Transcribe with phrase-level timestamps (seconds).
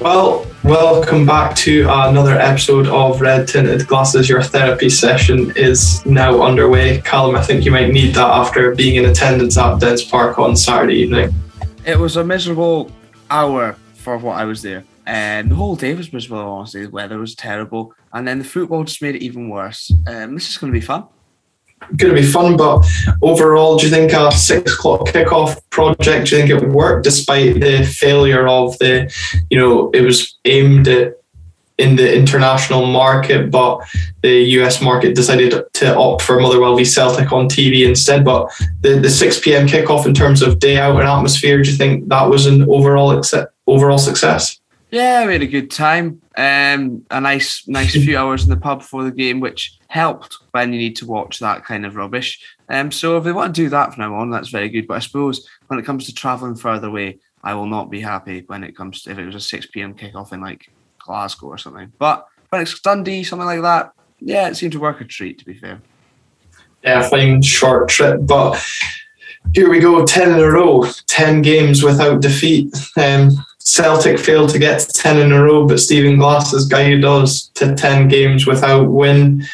[0.00, 4.30] Well, welcome back to another episode of Red Tinted Glasses.
[4.30, 7.02] Your therapy session is now underway.
[7.02, 10.56] Callum, I think you might need that after being in attendance at Dens Park on
[10.56, 11.34] Saturday evening.
[11.84, 12.90] It was a miserable
[13.28, 14.84] hour for what I was there.
[15.04, 16.86] And the whole day was miserable, honestly.
[16.86, 17.92] The weather was terrible.
[18.14, 19.92] And then the football just made it even worse.
[20.06, 21.08] Um, this is going to be fun
[21.96, 22.56] going to be fun.
[22.56, 22.86] But
[23.22, 26.28] overall, do you think a six o'clock kickoff project?
[26.28, 29.12] Do you think it worked despite the failure of the,
[29.50, 31.20] you know, it was aimed at
[31.80, 33.80] in the international market, but
[34.22, 38.22] the US market decided to opt for Motherwell v Celtic on TV instead.
[38.22, 38.50] But
[38.82, 39.66] the, the 6 p.m.
[39.66, 43.18] kickoff in terms of day out and atmosphere, do you think that was an overall
[43.66, 44.59] overall success?
[44.90, 46.20] Yeah, we had a good time.
[46.36, 50.72] Um, a nice, nice few hours in the pub before the game, which helped when
[50.72, 52.40] you need to watch that kind of rubbish.
[52.68, 54.88] Um, so if they want to do that from now on, that's very good.
[54.88, 58.44] But I suppose when it comes to travelling further away, I will not be happy
[58.46, 61.58] when it comes to if it was a six pm kickoff in like Glasgow or
[61.58, 61.92] something.
[61.98, 65.38] But when it's Dundee, something like that, yeah, it seemed to work a treat.
[65.38, 65.80] To be fair.
[66.82, 68.62] Yeah, fine short trip, but
[69.54, 72.74] here we go, ten in a row, ten games without defeat.
[72.96, 73.30] Um,
[73.62, 77.48] Celtic failed to get to 10 in a row, but Stephen Glass guy who does
[77.54, 79.44] to 10 games without win.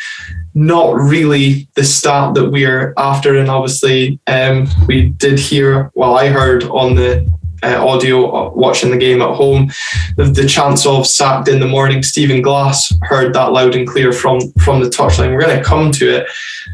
[0.54, 3.36] Not really the start that we're after.
[3.36, 7.30] And obviously, um, we did hear, well, I heard on the
[7.62, 9.70] uh, audio uh, watching the game at home,
[10.16, 12.02] the, the chance of sacked in the morning.
[12.02, 15.32] Stephen Glass heard that loud and clear from, from the touchline.
[15.32, 16.28] We're going to come to it.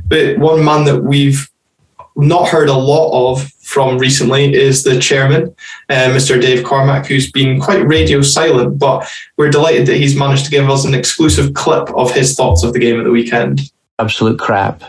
[0.07, 1.49] But one man that we've
[2.17, 5.55] not heard a lot of from recently is the chairman,
[5.89, 6.39] uh, Mr.
[6.39, 10.69] Dave Cormack, who's been quite radio silent, but we're delighted that he's managed to give
[10.69, 13.73] us an exclusive clip of his thoughts of the game at the weekend.
[13.99, 14.83] Absolute crap.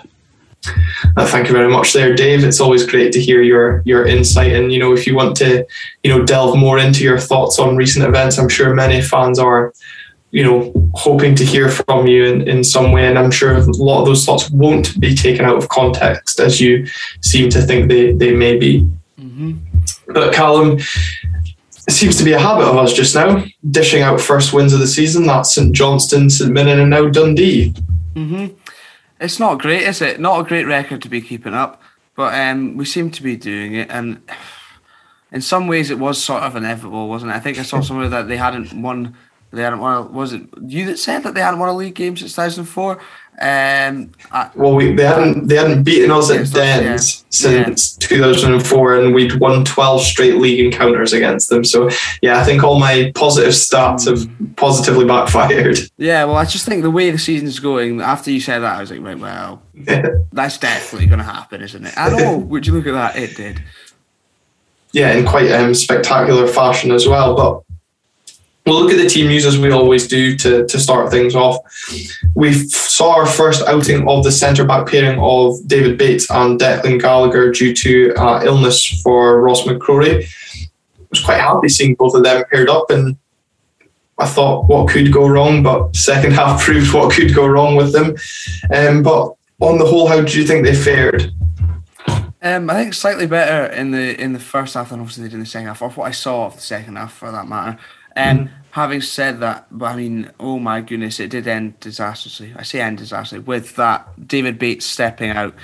[1.16, 2.44] Uh, thank you very much there, Dave.
[2.44, 4.54] It's always great to hear your your insight.
[4.54, 5.66] And you know, if you want to,
[6.04, 9.74] you know, delve more into your thoughts on recent events, I'm sure many fans are
[10.34, 13.06] you know, hoping to hear from you in, in some way.
[13.06, 16.60] And I'm sure a lot of those thoughts won't be taken out of context as
[16.60, 16.88] you
[17.22, 18.82] seem to think they, they may be.
[19.20, 19.54] Mm-hmm.
[20.08, 24.54] But Callum, it seems to be a habit of us just now, dishing out first
[24.54, 25.28] wins of the season.
[25.28, 27.72] That's St Johnstone, St Mirren, and now Dundee.
[28.16, 28.56] Mm-hmm.
[29.20, 30.20] It's not great, is it?
[30.20, 31.80] Not a great record to be keeping up,
[32.16, 33.88] but um, we seem to be doing it.
[33.92, 34.20] And
[35.32, 37.36] in some ways, it was sort of inevitable, wasn't it?
[37.36, 39.16] I think I saw somewhere that they hadn't won
[39.54, 39.98] they hadn't won.
[39.98, 43.00] A, was it you that said that they hadn't won a league game since 2004?
[43.42, 47.26] Um, I, well, we, they hadn't they hadn't beaten us at Dens yeah.
[47.30, 48.08] since yeah.
[48.08, 51.64] 2004, and we'd won 12 straight league encounters against them.
[51.64, 51.90] So
[52.22, 55.80] yeah, I think all my positive stats have positively backfired.
[55.98, 58.02] Yeah, well, I just think the way the season's going.
[58.02, 59.62] After you said that, I was like, right, well,
[60.32, 61.94] that's definitely going to happen, isn't it?
[61.98, 63.16] And oh, would you look at that?
[63.16, 63.64] It did.
[64.92, 67.64] Yeah, in quite um, spectacular fashion as well, but
[68.66, 71.58] We'll look at the team news as we always do to, to start things off.
[72.34, 77.02] We saw our first outing of the centre back pairing of David Bates and Declan
[77.02, 80.24] Gallagher due to uh, illness for Ross McCrorie.
[80.24, 83.18] I was quite happy seeing both of them paired up, and
[84.18, 87.92] I thought what could go wrong, but second half proved what could go wrong with
[87.92, 88.16] them.
[88.74, 91.34] Um, but on the whole, how do you think they fared?
[92.42, 95.36] Um, I think slightly better in the in the first half than obviously they did
[95.36, 97.80] in the second half, or what I saw of the second half for that matter.
[98.16, 98.56] And um, mm-hmm.
[98.72, 102.54] having said that, I mean, oh my goodness, it did end disastrously.
[102.56, 105.56] I say end disastrously with that David Bates stepping out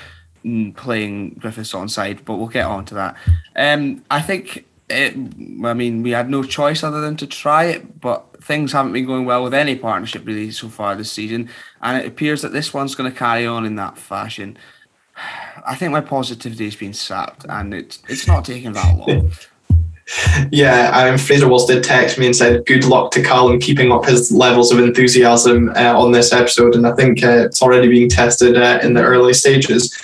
[0.43, 3.17] and playing Griffiths on side, but we'll get on to that.
[3.55, 5.15] Um, I think it.
[5.15, 9.05] I mean, we had no choice other than to try it, but things haven't been
[9.05, 11.49] going well with any partnership really so far this season,
[11.81, 14.57] and it appears that this one's going to carry on in that fashion.
[15.65, 19.31] I think my positivity has been sapped, and it's it's not taking that long.
[20.51, 24.05] Yeah, um, Fraser Walls did text me and said, "Good luck to Callum keeping up
[24.05, 28.09] his levels of enthusiasm uh, on this episode." And I think uh, it's already being
[28.09, 29.95] tested uh, in the early stages.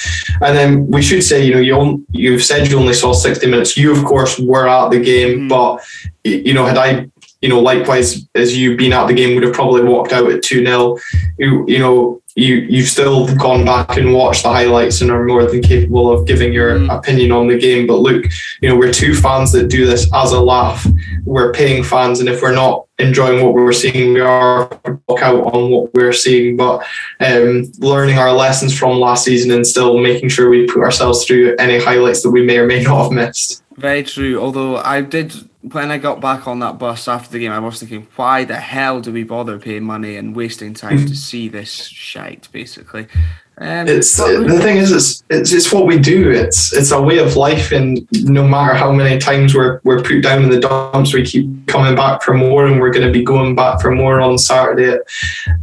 [0.41, 3.77] And then we should say, you know, you you've said you only saw sixty minutes.
[3.77, 5.49] You, of course, were at the game, mm.
[5.49, 5.83] but
[6.23, 7.09] you know, had I
[7.41, 10.41] you know, likewise as you been at the game, would have probably walked out at
[10.41, 10.97] 2 0.
[11.37, 15.45] You, you know, you you've still gone back and watched the highlights and are more
[15.45, 16.95] than capable of giving your mm.
[16.95, 17.87] opinion on the game.
[17.87, 18.25] But look,
[18.61, 20.85] you know, we're two fans that do this as a laugh.
[21.23, 24.69] We're paying fans, and if we're not enjoying what we're seeing, we are
[25.07, 26.57] walk out on what we're seeing.
[26.57, 26.85] But
[27.21, 31.55] um, learning our lessons from last season and still making sure we put ourselves through
[31.57, 33.63] any highlights that we may or may not have missed.
[33.75, 34.39] Very true.
[34.39, 35.33] Although I did
[35.71, 38.57] when I got back on that bus after the game, I was thinking, why the
[38.57, 41.07] hell do we bother paying money and wasting time mm.
[41.07, 43.07] to see this shite, basically?
[43.57, 46.29] Um, it's the thing is, it's, it's it's what we do.
[46.29, 50.21] It's it's a way of life, and no matter how many times we're we're put
[50.21, 53.23] down in the dumps, we keep coming back for more, and we're going to be
[53.23, 55.01] going back for more on Saturday at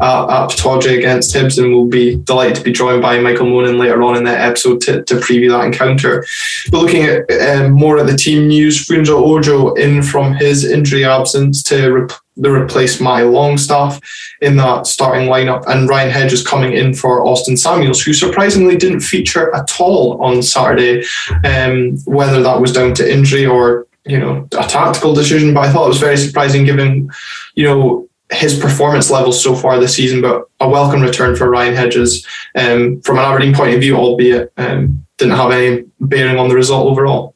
[0.01, 3.77] uh, at Pittodrie against Hibs, and we'll be delighted to be joined by Michael Monin
[3.77, 6.25] later on in that episode to, to preview that encounter.
[6.71, 11.05] But looking at um, more at the team news, Funso Ojo in from his injury
[11.05, 11.91] absence to.
[11.91, 14.01] Rep- the replace Matty Longstaff
[14.41, 19.01] in that starting lineup, and Ryan Hedges coming in for Austin Samuels, who surprisingly didn't
[19.01, 21.05] feature at all on Saturday.
[21.45, 25.73] Um, whether that was down to injury or you know a tactical decision, but I
[25.73, 27.11] thought it was very surprising given
[27.55, 30.23] you know his performance levels so far this season.
[30.23, 34.53] But a welcome return for Ryan Hedges um, from an Aberdeen point of view, albeit
[34.57, 37.32] um, didn't have any bearing on the result overall.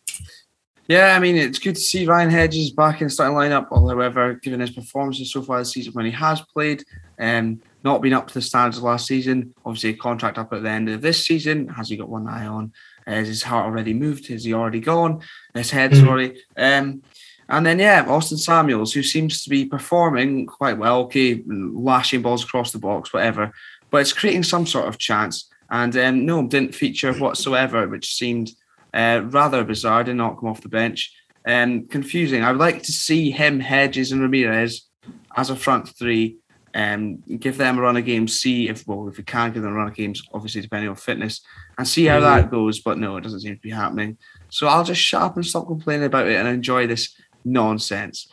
[0.89, 3.69] Yeah, I mean, it's good to see Ryan Hedges back in the starting lineup.
[3.71, 6.85] However, given his performances so far this season when he has played,
[7.19, 10.63] and um, not been up to the standards last season, obviously a contract up at
[10.63, 11.67] the end of this season.
[11.69, 12.73] Has he got one eye on?
[13.05, 14.29] Has his heart already moved?
[14.29, 15.23] Has he already gone?
[15.55, 16.07] His head, mm-hmm.
[16.07, 16.43] sorry.
[16.57, 17.03] Um,
[17.49, 22.45] and then, yeah, Austin Samuels, who seems to be performing quite well, okay, lashing balls
[22.45, 23.53] across the box, whatever,
[23.91, 25.49] but it's creating some sort of chance.
[25.69, 28.53] And um, no, didn't feature whatsoever, which seemed–
[28.95, 31.13] uh, rather bizarre, did not come off the bench.
[31.47, 32.43] Um, confusing.
[32.43, 34.89] I would like to see him, Hedges, and Ramirez
[35.37, 36.39] as a front three.
[36.75, 39.73] Um, give them a run of games, see if well if we can give them
[39.73, 41.41] a run of games, obviously depending on fitness,
[41.79, 42.81] and see how that goes.
[42.81, 44.19] But no, it doesn't seem to be happening.
[44.51, 48.29] So I'll just shut up and stop complaining about it and enjoy this nonsense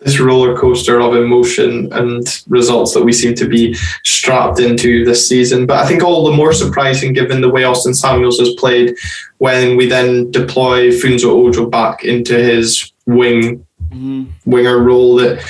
[0.00, 3.74] this roller coaster of emotion and results that we seem to be
[4.04, 5.66] strapped into this season.
[5.66, 8.96] But I think all the more surprising given the way Austin Samuels has played
[9.38, 14.24] when we then deploy Funso Ojo back into his wing mm-hmm.
[14.44, 15.44] winger role that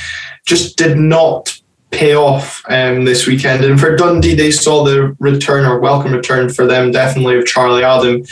[0.47, 1.58] just did not
[1.91, 3.65] pay off um, this weekend.
[3.65, 7.83] And for Dundee, they saw the return or welcome return for them, definitely of Charlie
[7.83, 8.25] Adam,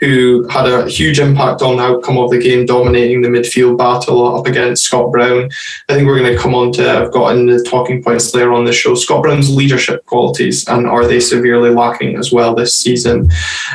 [0.00, 4.36] who had a huge impact on the outcome of the game, dominating the midfield battle
[4.36, 5.48] up against Scott Brown.
[5.88, 8.52] I think we're going to come on to, I've got in the talking points later
[8.52, 12.74] on the show, Scott Brown's leadership qualities and are they severely lacking as well this
[12.74, 13.30] season?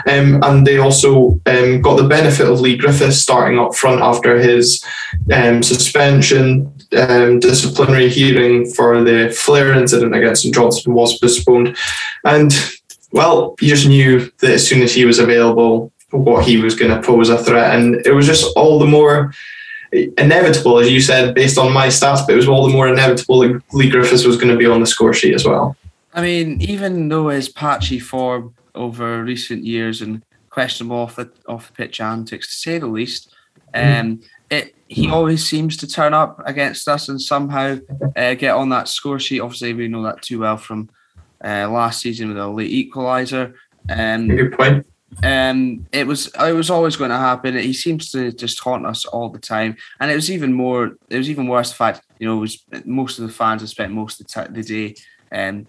[0.06, 4.38] Um, and they also um, got the benefit of Leigh Griffiths starting up front after
[4.38, 4.84] his
[5.34, 11.76] um, suspension um, disciplinary hearing for the flare incident against St Johnstone was postponed.
[12.24, 12.52] And,
[13.12, 16.92] well, you just knew that as soon as he was available, what he was going
[16.92, 17.80] to pose a threat.
[17.80, 19.34] And it was just all the more
[19.92, 23.40] inevitable, as you said, based on my stats, but it was all the more inevitable
[23.40, 25.76] that Leigh Griffiths was going to be on the score sheet as well.
[26.14, 31.68] I mean, even though his patchy form over recent years and questionable off the off
[31.68, 33.34] the pitch antics, to say the least,
[33.74, 34.00] mm.
[34.00, 37.78] um, it he always seems to turn up against us and somehow
[38.16, 39.40] uh, get on that score sheet.
[39.40, 40.90] Obviously, we know that too well from
[41.44, 43.54] uh, last season with a late equaliser.
[43.88, 44.88] Um, Good point.
[45.24, 47.58] Um, it was it was always going to happen.
[47.58, 50.98] He seems to just haunt us all the time, and it was even more.
[51.10, 51.70] It was even worse.
[51.70, 54.62] The fact you know, was most of the fans have spent most of the, t-
[54.62, 54.96] the day
[55.32, 55.68] um,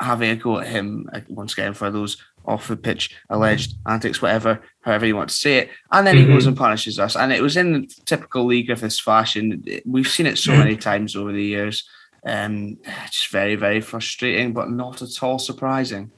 [0.00, 4.20] having a go at him uh, once again for those off the pitch alleged antics,
[4.20, 5.70] whatever, however you want to say it.
[5.90, 6.28] And then mm-hmm.
[6.28, 7.16] he goes and punishes us.
[7.16, 9.64] And it was in the typical Leigh Griffiths fashion.
[9.84, 11.88] We've seen it so many times over the years.
[12.24, 12.78] Um,
[13.10, 16.10] just very, very frustrating, but not at all surprising.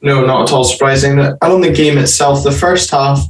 [0.00, 1.18] No, not at all surprising.
[1.18, 3.20] And on the game itself, the first half,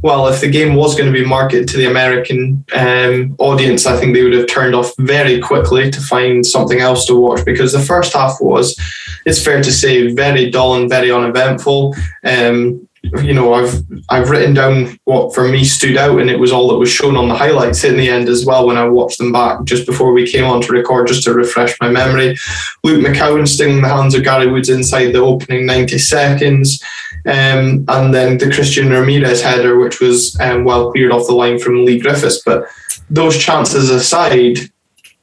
[0.00, 3.98] well, if the game was going to be marketed to the American um, audience, I
[3.98, 7.72] think they would have turned off very quickly to find something else to watch because
[7.72, 8.78] the first half was,
[9.26, 11.94] it's fair to say, very dull and very uneventful.
[12.24, 12.88] Um,
[13.20, 16.68] you know, I've I've written down what for me stood out, and it was all
[16.68, 18.66] that was shown on the highlights in the end as well.
[18.66, 21.76] When I watched them back just before we came on to record, just to refresh
[21.80, 22.36] my memory,
[22.84, 26.80] Luke McCowan stinging the hands of Gary Woods inside the opening ninety seconds,
[27.24, 31.58] um, and then the Christian Ramirez header, which was um, well cleared off the line
[31.58, 32.42] from Leigh Griffiths.
[32.44, 32.66] But
[33.08, 34.58] those chances aside,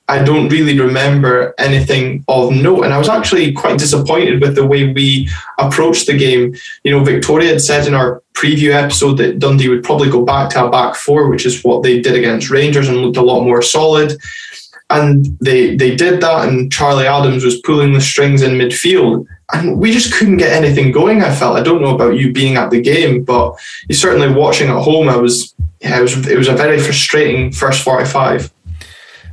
[0.07, 2.83] I don't really remember anything of note.
[2.83, 6.55] And I was actually quite disappointed with the way we approached the game.
[6.83, 10.51] You know, Victoria had said in our preview episode that Dundee would probably go back
[10.51, 13.43] to a back four, which is what they did against Rangers and looked a lot
[13.43, 14.17] more solid.
[14.89, 19.27] And they they did that, and Charlie Adams was pulling the strings in midfield.
[19.53, 21.57] And we just couldn't get anything going, I felt.
[21.57, 25.09] I don't know about you being at the game, but you certainly watching at home,
[25.09, 28.51] I was yeah, it was it was a very frustrating first 45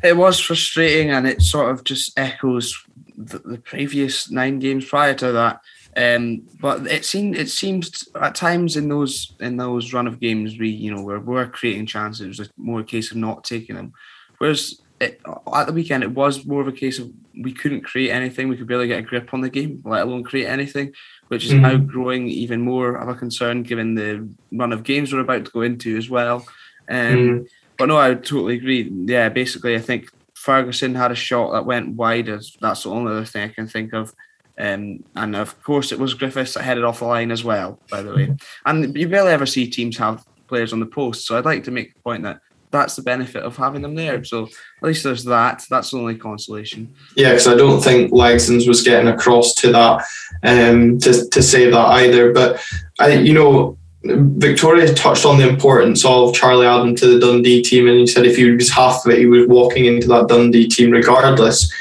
[0.06, 2.84] it was frustrating, and it sort of just echoes
[3.16, 5.60] the, the previous nine games prior to that.
[5.96, 10.58] Um, but it seemed it seems at times in those in those run of games
[10.58, 13.76] we you know where we're creating chances, it was more a case of not taking
[13.76, 13.94] them.
[14.38, 15.20] Whereas it,
[15.54, 18.48] at the weekend, it was more of a case of we couldn't create anything.
[18.48, 20.94] We could barely get a grip on the game, let alone create anything,
[21.28, 21.62] which is mm-hmm.
[21.62, 25.50] now growing even more of a concern given the run of games we're about to
[25.50, 26.46] go into as well.
[26.88, 27.44] Um, mm-hmm.
[27.78, 28.90] But no, I totally agree.
[28.90, 32.28] Yeah, basically, I think Ferguson had a shot that went wide.
[32.28, 34.14] As that's the only other thing I can think of.
[34.58, 37.78] Um, and of course, it was Griffiths that headed off the line as well.
[37.90, 41.26] By the way, and you barely ever see teams have players on the post.
[41.26, 42.40] So I'd like to make the point that
[42.70, 44.24] that's the benefit of having them there.
[44.24, 45.64] So at least there's that.
[45.70, 46.94] That's the only consolation.
[47.16, 50.04] Yeah, because I don't think Legsons was getting across to that
[50.42, 52.32] um, to to say that either.
[52.32, 52.60] But
[52.98, 57.88] I, you know, Victoria touched on the importance of Charlie Adam to the Dundee team,
[57.88, 60.68] and he said if he was half of it, he was walking into that Dundee
[60.68, 61.72] team regardless.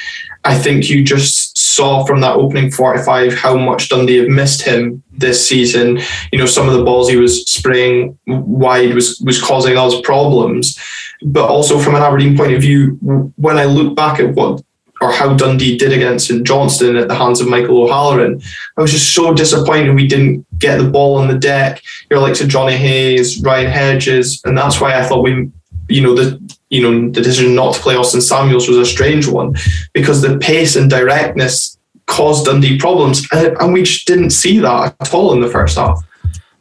[0.44, 1.35] I think you just
[1.76, 6.00] saw from that opening 45 how much Dundee have missed him this season.
[6.32, 10.80] You know, some of the balls he was spraying wide was was causing us problems.
[11.24, 12.98] But also from an Aberdeen point of view,
[13.36, 14.64] when I look back at what
[15.02, 18.42] or how Dundee did against St Johnstone at the hands of Michael O'Halloran,
[18.78, 21.82] I was just so disappointed we didn't get the ball on the deck.
[22.10, 25.52] You're like to Johnny Hayes, Ryan Hedges, and that's why I thought we
[25.88, 26.40] you know the
[26.70, 29.56] you know the decision not to play Austin Samuels was a strange one
[29.94, 31.78] because the pace and directness
[32.08, 36.04] caused Dundee problems, and we just didn't see that at all in the first half.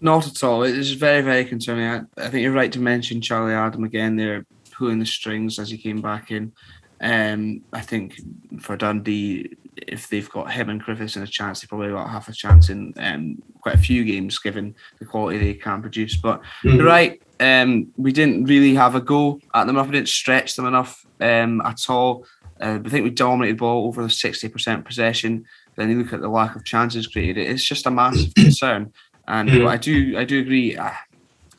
[0.00, 0.62] Not at all.
[0.62, 1.86] It is very very concerning.
[1.86, 4.16] I, I think you're right to mention Charlie Adam again.
[4.16, 6.52] They're pulling the strings as he came back in.
[7.00, 8.20] Um, I think
[8.60, 12.28] for Dundee, if they've got him and Griffiths in a chance, they probably got half
[12.28, 16.16] a chance in um, quite a few games, given the quality they can produce.
[16.16, 16.76] But mm-hmm.
[16.76, 19.86] you're right, um, we didn't really have a go at them enough.
[19.86, 22.26] We didn't stretch them enough um, at all.
[22.60, 25.44] Uh, I think we dominated ball over the 60% possession.
[25.76, 27.48] Then you look at the lack of chances created.
[27.48, 28.92] It's just a massive concern.
[29.26, 29.66] And mm-hmm.
[29.66, 30.78] I do, I do agree.
[30.78, 30.96] I,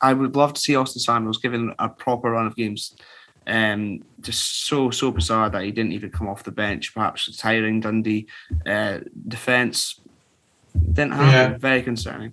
[0.00, 2.96] I would love to see Austin Samuels given a proper run of games.
[3.46, 6.94] Um, just so so bizarre that he didn't even come off the bench.
[6.94, 8.26] Perhaps tiring Dundee
[8.66, 8.98] uh,
[9.28, 10.00] defense
[10.92, 11.52] didn't happen.
[11.52, 11.58] Yeah.
[11.58, 12.32] Very concerning.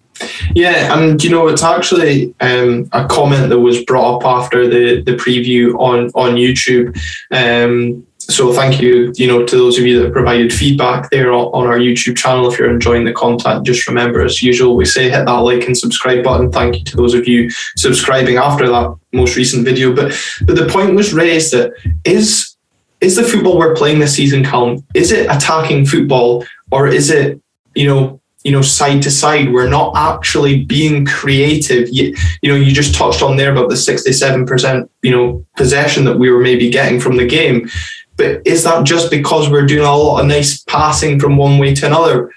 [0.53, 5.01] Yeah, and you know it's actually um, a comment that was brought up after the
[5.01, 6.98] the preview on on YouTube.
[7.32, 11.68] Um, so thank you, you know, to those of you that provided feedback there on
[11.68, 12.51] our YouTube channel.
[12.51, 15.77] If you're enjoying the content, just remember, as usual, we say hit that like and
[15.77, 16.51] subscribe button.
[16.51, 19.94] Thank you to those of you subscribing after that most recent video.
[19.96, 20.13] But
[20.46, 21.74] but the point was raised that
[22.06, 22.56] is
[23.01, 24.86] is the football we're playing this season, Callum?
[24.94, 27.42] Is it attacking football or is it
[27.75, 32.56] you know you know side to side we're not actually being creative you, you know
[32.56, 36.70] you just touched on there about the 67% you know possession that we were maybe
[36.70, 37.70] getting from the game
[38.17, 41.74] but is that just because we're doing a lot of nice passing from one way
[41.74, 42.32] to another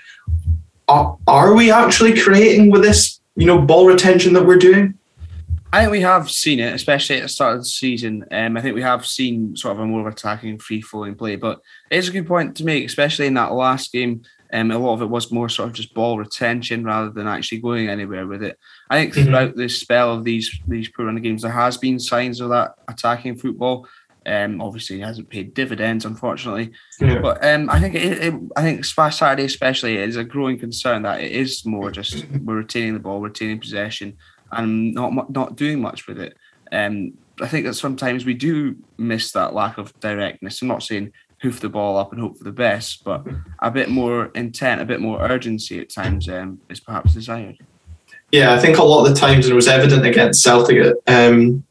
[0.89, 4.95] are, are we actually creating with this you know ball retention that we're doing
[5.73, 8.25] I think we have seen it, especially at the start of the season.
[8.31, 11.37] Um, I think we have seen sort of a more attacking, free flowing play.
[11.37, 14.79] But it is a good point to make, especially in that last game um, a
[14.79, 18.27] lot of it was more sort of just ball retention rather than actually going anywhere
[18.27, 18.59] with it.
[18.91, 19.25] I think mm-hmm.
[19.25, 22.75] throughout this spell of these these poor running games, there has been signs of that
[22.89, 23.89] attacking football.
[24.27, 26.73] Um, obviously, it hasn't paid dividends, unfortunately.
[27.01, 27.21] Yeah.
[27.21, 31.21] But um, I think it, it, I think Saturday especially is a growing concern that
[31.21, 34.17] it is more just we're retaining the ball, retaining possession,
[34.51, 36.37] and not not doing much with it.
[36.73, 40.61] Um, I think that sometimes we do miss that lack of directness.
[40.61, 43.25] I'm not saying hoof the ball up and hope for the best, but
[43.61, 47.59] a bit more intent, a bit more urgency at times um, is perhaps desired.
[48.33, 51.65] Yeah, I think a lot of the times, and it was evident against Celtic, um,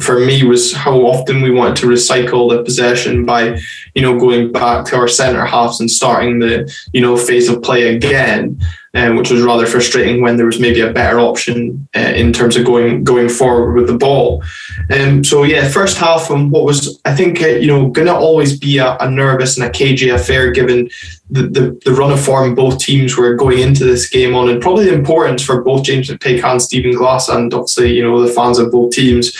[0.00, 3.58] for me was how often we wanted to recycle the possession by,
[3.94, 7.62] you know, going back to our centre halves and starting the, you know, phase of
[7.62, 8.58] play again
[8.94, 12.56] um, which was rather frustrating when there was maybe a better option uh, in terms
[12.56, 14.42] of going going forward with the ball.
[14.90, 18.14] Um, so yeah, first half and what was I think uh, you know going to
[18.14, 20.90] always be a, a, nervous and a cagey affair given
[21.32, 24.60] the, the, the run of form both teams were going into this game on, and
[24.60, 28.32] probably the importance for both James McPake and Stephen Glass, and obviously you know the
[28.32, 29.36] fans of both teams,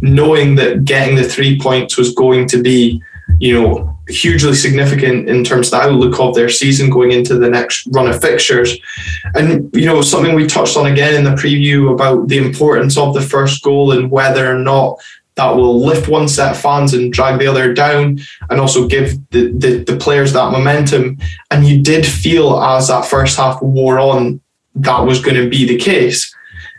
[0.00, 3.00] knowing that getting the three points was going to be
[3.38, 7.48] you know hugely significant in terms of the outlook of their season going into the
[7.48, 8.78] next run of fixtures.
[9.34, 13.14] And, you know, something we touched on again in the preview about the importance of
[13.14, 15.00] the first goal and whether or not
[15.36, 18.18] that will lift one set of fans and drag the other down
[18.50, 21.18] and also give the, the, the players that momentum.
[21.50, 24.40] And you did feel as that first half wore on,
[24.76, 26.34] that was going to be the case.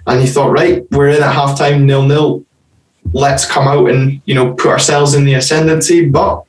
[0.07, 2.45] And you thought, right, we're in at halftime nil nil.
[3.13, 6.09] Let's come out and, you know, put ourselves in the ascendancy.
[6.09, 6.43] But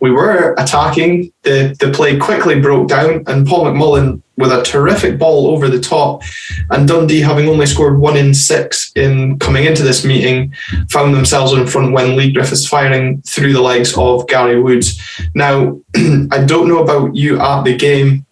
[0.00, 1.32] we were attacking.
[1.42, 5.80] The the play quickly broke down, and Paul McMullen with a terrific ball over the
[5.80, 6.22] top,
[6.70, 10.54] and Dundee having only scored one in six in coming into this meeting,
[10.90, 15.00] found themselves in front when Leigh Griffiths firing through the legs of Gary Woods.
[15.34, 18.26] Now, I don't know about you at the game,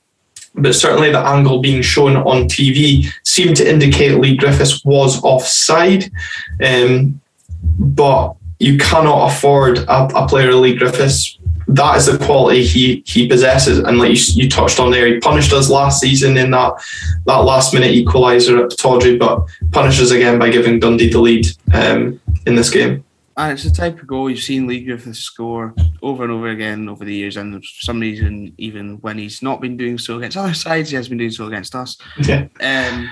[0.55, 6.11] but certainly the angle being shown on TV seemed to indicate Leigh Griffiths was offside.
[6.63, 7.21] Um,
[7.79, 11.39] but you cannot afford a, a player Leigh Griffiths.
[11.69, 15.19] That is the quality he he possesses, and like you, you, touched on there, he
[15.19, 16.75] punished us last season in that
[17.27, 22.21] that last minute equaliser at Pittodrie, but punishes again by giving Dundee the lead um,
[22.47, 23.05] in this game.
[23.37, 26.89] And it's the type of goal you've seen Leigh Griffiths score over and over again
[26.89, 27.37] over the years.
[27.37, 30.97] And for some reason, even when he's not been doing so against other sides, he
[30.97, 31.99] has been doing so against us.
[32.19, 32.47] Yeah.
[32.61, 33.11] Um,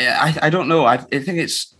[0.00, 0.84] I, I don't know.
[0.84, 1.76] I, I think it's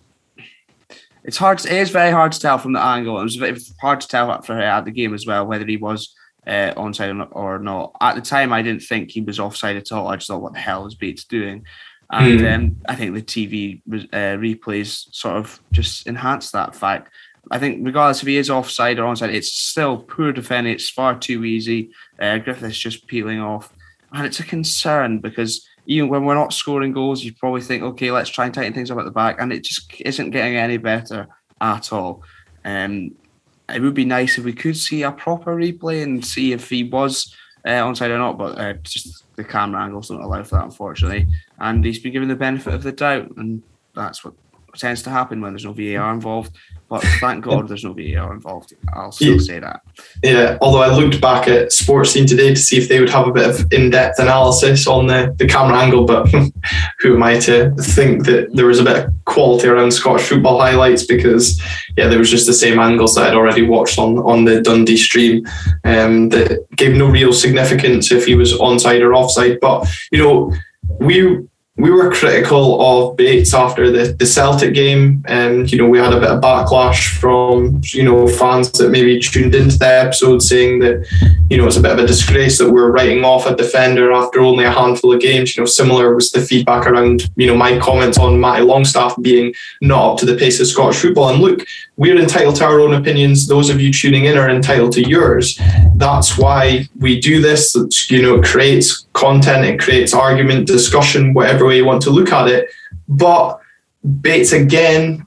[1.25, 1.59] it's hard.
[1.59, 3.19] To, it is very hard to tell from the angle.
[3.21, 6.15] It was very hard to tell for at the game as well whether he was
[6.47, 7.95] uh, onside or not.
[8.01, 10.09] At the time, I didn't think he was offside at all.
[10.09, 11.65] I just thought, what the hell is Bates doing?
[12.13, 12.55] And mm.
[12.55, 17.13] um, I think the TV uh, replays sort of just enhance that fact.
[17.51, 20.73] I think regardless if he is offside or onside, it's still poor defending.
[20.73, 21.91] It's far too easy.
[22.19, 23.73] Uh, Griffiths just peeling off,
[24.13, 28.11] and it's a concern because even when we're not scoring goals, you probably think, okay,
[28.11, 30.77] let's try and tighten things up at the back, and it just isn't getting any
[30.77, 31.27] better
[31.61, 32.23] at all.
[32.65, 33.15] Um,
[33.69, 36.85] it would be nice if we could see a proper replay and see if he
[36.85, 37.35] was
[37.65, 41.27] uh, onside or not, but uh, just the camera angles don't allow for that, unfortunately.
[41.59, 43.63] And he's been given the benefit of the doubt, and
[43.95, 44.35] that's what
[44.77, 46.57] tends to happen when there's no VAR involved.
[46.91, 48.75] But thank God there's no VAR involved.
[48.93, 49.39] I'll still yeah.
[49.39, 49.83] say that.
[50.23, 53.33] Yeah, although I looked back at Sportscene today to see if they would have a
[53.33, 56.29] bit of in-depth analysis on the, the camera angle, but
[56.99, 60.61] who am I to think that there was a bit of quality around Scottish football
[60.61, 61.63] highlights because
[61.97, 64.97] yeah, there was just the same angles that I'd already watched on, on the Dundee
[64.97, 65.47] stream
[65.85, 69.61] um, that gave no real significance if he was onside or offside.
[69.61, 70.53] But you know,
[70.99, 71.49] we
[71.81, 76.13] we were critical of Bates after the, the Celtic game, and you know we had
[76.13, 80.81] a bit of backlash from you know fans that maybe tuned into the episode saying
[80.81, 81.07] that
[81.49, 84.41] you know it's a bit of a disgrace that we're writing off a defender after
[84.41, 85.57] only a handful of games.
[85.57, 89.55] You know, similar was the feedback around you know my comments on Matty Longstaff being
[89.81, 91.31] not up to the pace of Scottish football.
[91.31, 91.67] And look,
[92.01, 93.47] we're entitled to our own opinions.
[93.47, 95.61] Those of you tuning in are entitled to yours.
[95.97, 97.77] That's why we do this.
[98.11, 102.33] You know, it creates content, it creates argument, discussion, whatever way you want to look
[102.33, 102.71] at it.
[103.07, 103.61] But
[104.23, 105.27] Bates again,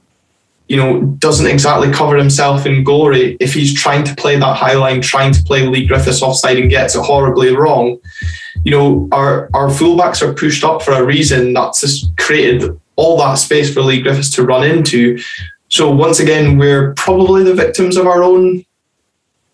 [0.66, 4.74] you know, doesn't exactly cover himself in glory if he's trying to play that high
[4.74, 8.00] line, trying to play Leigh Griffiths offside and gets it horribly wrong.
[8.64, 13.16] You know, our our fullbacks are pushed up for a reason that's just created all
[13.18, 15.20] that space for Leigh Griffiths to run into.
[15.74, 18.64] So once again, we're probably the victims of our own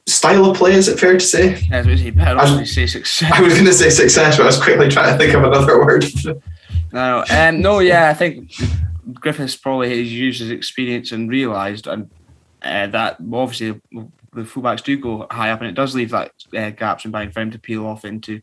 [0.07, 0.75] style of play.
[0.75, 1.59] Is it fair to say?
[1.71, 3.33] Yeah, I was, say success.
[3.35, 5.79] I was going to say success, but I was quickly trying to think of another
[5.87, 6.05] word.
[6.93, 8.53] no, um, no, yeah, I think
[9.15, 12.11] Griffiths probably has used his experience and realised and
[12.61, 13.81] uh, that obviously
[14.35, 17.33] the fullbacks do go high up, and it does leave that uh, gaps in behind
[17.33, 18.43] for him to peel off into.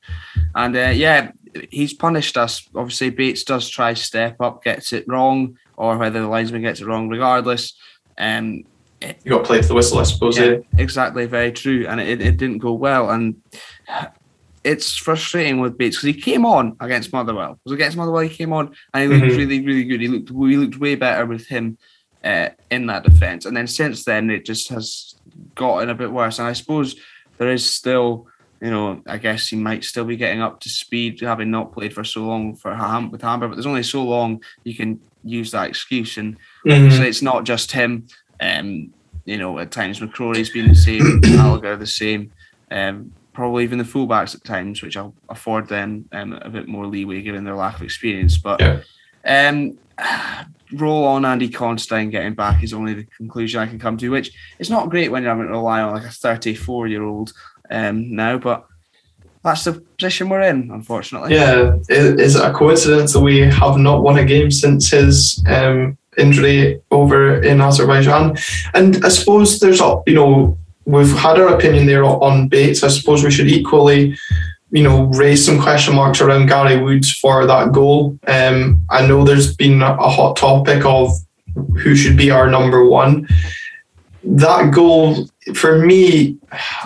[0.56, 1.32] And uh, yeah,
[1.70, 2.68] he's punished us.
[2.74, 6.86] Obviously, Bates does try step up, gets it wrong or whether the linesman gets it
[6.86, 7.08] wrong.
[7.08, 7.74] Regardless,
[8.18, 8.64] um,
[9.00, 10.38] it, you got to play to the whistle, I suppose.
[10.38, 13.42] Yeah, exactly, very true, and it, it didn't go well, and
[14.64, 17.54] it's frustrating with Bates because he came on against Motherwell.
[17.54, 19.38] It was against Motherwell he came on and he looked mm-hmm.
[19.38, 20.02] really, really good.
[20.02, 21.78] He looked we looked way better with him
[22.24, 25.16] uh, in that defence, and then since then it just has
[25.56, 26.40] gotten a bit worse.
[26.40, 26.96] And I suppose
[27.38, 28.28] there is still
[28.60, 31.94] you know, I guess he might still be getting up to speed, having not played
[31.94, 33.52] for so long for Ham with Hamburg.
[33.52, 37.04] But there's only so long you can use that excuse, and mm-hmm.
[37.04, 38.08] it's not just him.
[38.40, 38.94] Um,
[39.26, 42.32] you know, at times McCrorie's been the same, Gallagher the same.
[42.72, 46.88] Um, probably even the fullbacks at times, which I'll afford them um, a bit more
[46.88, 48.38] leeway given their lack of experience.
[48.38, 48.80] But yeah.
[49.26, 49.78] um,
[50.74, 54.32] roll on Andy Considine getting back is only the conclusion I can come to, which
[54.58, 57.32] it's not great when you're having to rely on like a 34 year old
[57.70, 58.66] um, now, but
[59.44, 61.34] that's the position we're in, unfortunately.
[61.34, 65.98] Yeah, is it a coincidence that we have not won a game since his um,
[66.18, 68.38] injury over in Azerbaijan?
[68.74, 72.84] And I suppose there's, a, you know, we've had our opinion there on Bates.
[72.84, 74.18] I suppose we should equally,
[74.72, 78.20] you know, raise some question marks around Gary Woods for that goal.
[78.28, 81.12] Um, I know there's been a hot topic of
[81.78, 83.28] who should be our number one.
[84.24, 86.38] That goal, for me,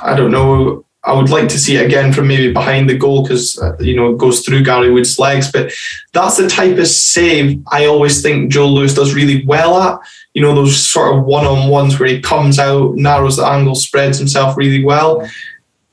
[0.04, 0.86] I don't know.
[1.04, 3.96] I would like to see it again from maybe behind the goal because uh, you
[3.96, 5.52] know it goes through Gary Wood's legs.
[5.52, 5.74] But
[6.14, 10.00] that's the type of save I always think Joe Lewis does really well at.
[10.34, 13.76] You know those sort of one on ones where he comes out, narrows the angle,
[13.76, 15.28] spreads himself really well.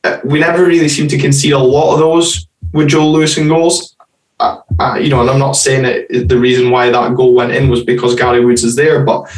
[0.05, 3.49] uh, we never really seem to concede a lot of those with Joe Lewis in
[3.49, 3.97] goals.
[4.40, 7.53] Uh, uh, you know, and I'm not saying that the reason why that goal went
[7.53, 9.29] in was because Gary Woods is there, but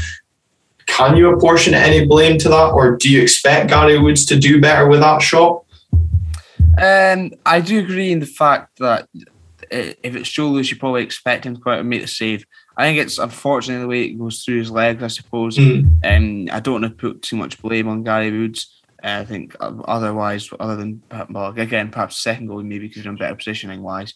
[0.87, 4.61] can you apportion any blame to that, or do you expect Gary Woods to do
[4.61, 5.60] better with that shot?
[6.79, 9.09] Um, I do agree in the fact that
[9.71, 12.45] if it's Joe Lewis, you probably expect him to go out and make the save.
[12.77, 15.57] I think it's unfortunately the way it goes through his legs, I suppose.
[15.59, 15.85] Mm.
[16.05, 18.81] Um, I don't want to put too much blame on Gary Woods.
[19.03, 23.17] Uh, I think otherwise, other than well, again, perhaps second goal maybe because he's in
[23.17, 24.15] better positioning wise,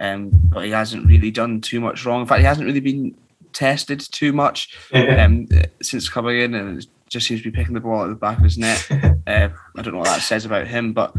[0.00, 2.22] um, but he hasn't really done too much wrong.
[2.22, 3.16] In fact, he hasn't really been
[3.52, 5.46] tested too much um,
[5.82, 8.38] since coming in, and it just seems to be picking the ball at the back
[8.38, 8.86] of his net.
[8.90, 11.14] uh, I don't know what that says about him, but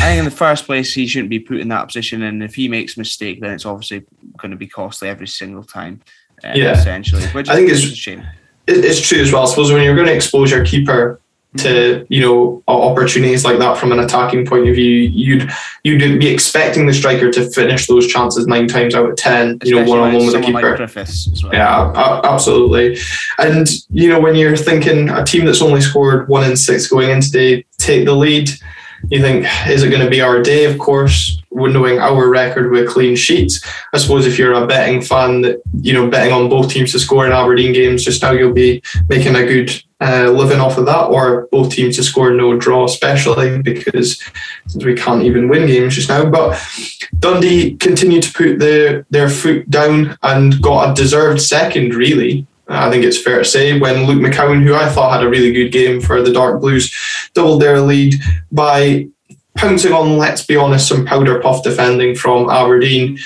[0.00, 2.54] I think in the first place he shouldn't be put in that position, and if
[2.54, 4.04] he makes a mistake, then it's obviously
[4.38, 6.00] going to be costly every single time.
[6.42, 8.26] Uh, yeah, essentially, which I think it's a shame.
[8.66, 9.42] It's true as well.
[9.42, 11.20] I suppose when you're going to expose your keeper
[11.56, 15.50] to you know opportunities like that from an attacking point of view you'd
[15.82, 19.74] you'd be expecting the striker to finish those chances nine times out of ten you
[19.74, 21.52] know one on one with the keeper like well.
[21.52, 22.96] yeah absolutely
[23.38, 27.10] and you know when you're thinking a team that's only scored one in six going
[27.10, 28.48] in today take the lead
[29.08, 30.64] you think, is it going to be our day?
[30.64, 33.60] Of course, knowing our record with clean sheets.
[33.92, 36.98] I suppose if you're a betting fan that, you know, betting on both teams to
[36.98, 40.86] score in Aberdeen games, just now you'll be making a good uh, living off of
[40.86, 44.22] that, or both teams to score no draw, especially because
[44.76, 46.24] we can't even win games just now.
[46.24, 46.58] But
[47.18, 52.46] Dundee continued to put the, their foot down and got a deserved second, really.
[52.70, 55.52] I think it's fair to say when Luke McCowan, who I thought had a really
[55.52, 56.94] good game for the Dark Blues,
[57.34, 58.14] doubled their lead
[58.52, 59.08] by
[59.56, 63.18] pouncing on, let's be honest, some powder puff defending from Aberdeen.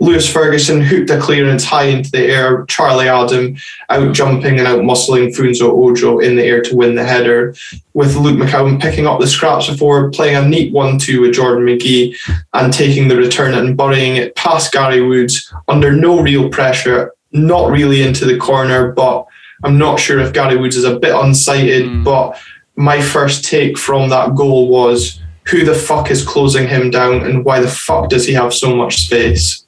[0.00, 2.64] Lewis Ferguson hooked a clearance high into the air.
[2.66, 3.56] Charlie Adam
[3.90, 7.54] out jumping and out muscling Funso Ojo in the air to win the header,
[7.92, 11.66] with Luke McCowan picking up the scraps before playing a neat 1 2 with Jordan
[11.66, 12.16] McGhee
[12.54, 17.70] and taking the return and burying it past Gary Woods under no real pressure not
[17.70, 19.26] really into the corner, but
[19.64, 21.86] I'm not sure if Gary Woods is a bit unsighted.
[21.86, 22.04] Mm.
[22.04, 22.40] But
[22.76, 27.44] my first take from that goal was who the fuck is closing him down and
[27.44, 29.66] why the fuck does he have so much space?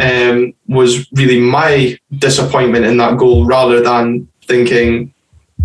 [0.00, 5.12] Um, was really my disappointment in that goal rather than thinking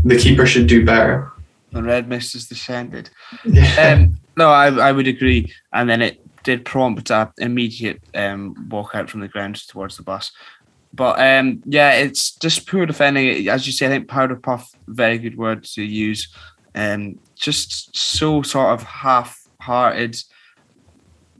[0.04, 1.32] the keeper should do better.
[1.72, 3.10] The red mist has descended.
[3.46, 3.98] Yeah.
[3.98, 5.52] Um, no, I, I would agree.
[5.74, 10.04] And then it did prompt an immediate um, walk out from the ground towards the
[10.04, 10.32] bus.
[10.94, 13.48] But um, yeah, it's just poor defending.
[13.48, 16.34] As you say, I think powder puff, very good word to use.
[16.76, 20.18] Um, just so sort of half-hearted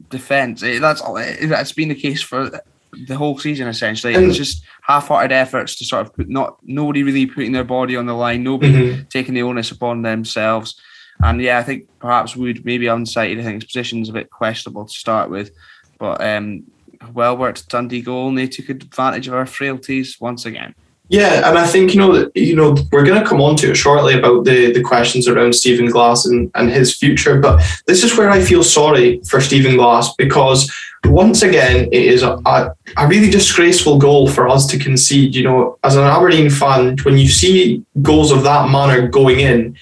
[0.08, 0.62] defense.
[0.62, 2.62] It, that's it, that's been the case for
[3.06, 4.14] the whole season essentially.
[4.14, 8.06] It's just half-hearted efforts to sort of put not nobody really putting their body on
[8.06, 9.02] the line, nobody mm-hmm.
[9.08, 10.80] taking the onus upon themselves.
[11.22, 13.38] And yeah, I think perhaps Wood maybe unsighted.
[13.38, 15.50] I think his position's a bit questionable to start with,
[15.98, 16.64] but um,
[17.12, 20.74] well worked Dundee goal, and they took advantage of our frailties once again.
[21.08, 23.74] Yeah, and I think you know you know we're going to come on to it
[23.74, 28.16] shortly about the the questions around Stephen Glass and, and his future, but this is
[28.16, 30.72] where I feel sorry for Stephen Glass because
[31.06, 35.34] once again it is a, a, a really disgraceful goal for us to concede.
[35.34, 39.76] You know, as an Aberdeen fan, when you see goals of that manner going in,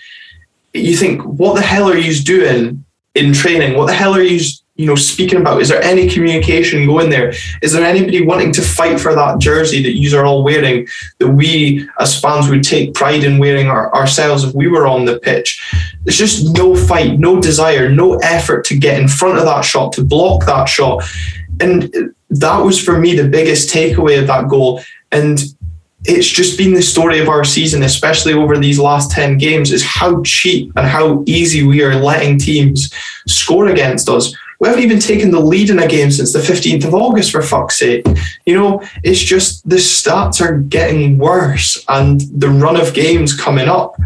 [0.73, 3.77] you think, what the hell are you doing in training?
[3.77, 4.41] What the hell are you
[4.79, 7.35] you know speaking about is there any communication going there?
[7.61, 10.87] Is there anybody wanting to fight for that jersey that you are all wearing
[11.19, 15.05] that we as fans would take pride in wearing our, ourselves if we were on
[15.05, 15.61] the pitch?
[16.05, 19.93] There's just no fight no desire no effort to get in front of that shot
[19.95, 21.03] to block that shot.
[21.61, 24.81] And that was for me the biggest takeaway of that goal.
[25.11, 25.41] And
[26.05, 29.85] it's just been the story of our season, especially over these last 10 games, is
[29.85, 32.95] how cheap and how easy we are letting teams
[33.27, 36.85] score against us we haven't even taken the lead in a game since the 15th
[36.85, 38.05] of August, for fuck's sake.
[38.45, 43.69] You know, it's just the stats are getting worse and the run of games coming
[43.69, 43.97] up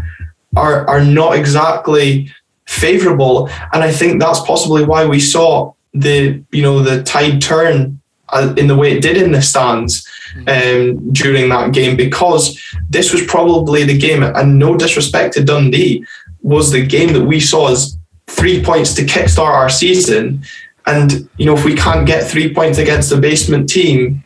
[0.55, 2.31] are, are not exactly
[2.65, 3.49] favourable.
[3.73, 8.53] And I think that's possibly why we saw the, you know, the tide turn uh,
[8.57, 10.07] in the way it did in the stands
[10.47, 16.05] um, during that game because this was probably the game, and no disrespect to Dundee,
[16.41, 17.97] was the game that we saw as
[18.35, 20.43] three points to kickstart our season.
[20.85, 24.23] And you know, if we can't get three points against the basement team,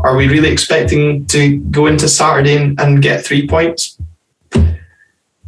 [0.00, 3.98] are we really expecting to go into Saturday and get three points?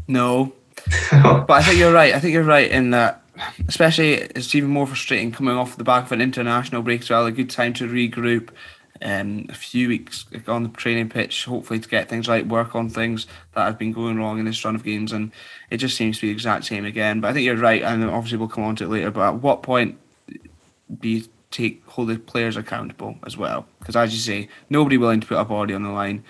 [0.09, 0.53] No.
[1.11, 2.15] but I think you're right.
[2.15, 3.23] I think you're right in that
[3.69, 7.27] especially it's even more frustrating coming off the back of an international break as well,
[7.27, 8.51] a good time to regroup.
[9.01, 12.89] Um, a few weeks on the training pitch, hopefully to get things right, work on
[12.89, 15.33] things that have been going wrong in this run of games, and
[15.71, 17.21] it just seems to be the exact same again.
[17.21, 19.11] But I think you're right, and obviously we'll come on to it later.
[19.11, 19.99] But at what point
[21.01, 23.67] do you take hold the players accountable as well?
[23.79, 26.25] Because as you say, nobody willing to put a body on the line,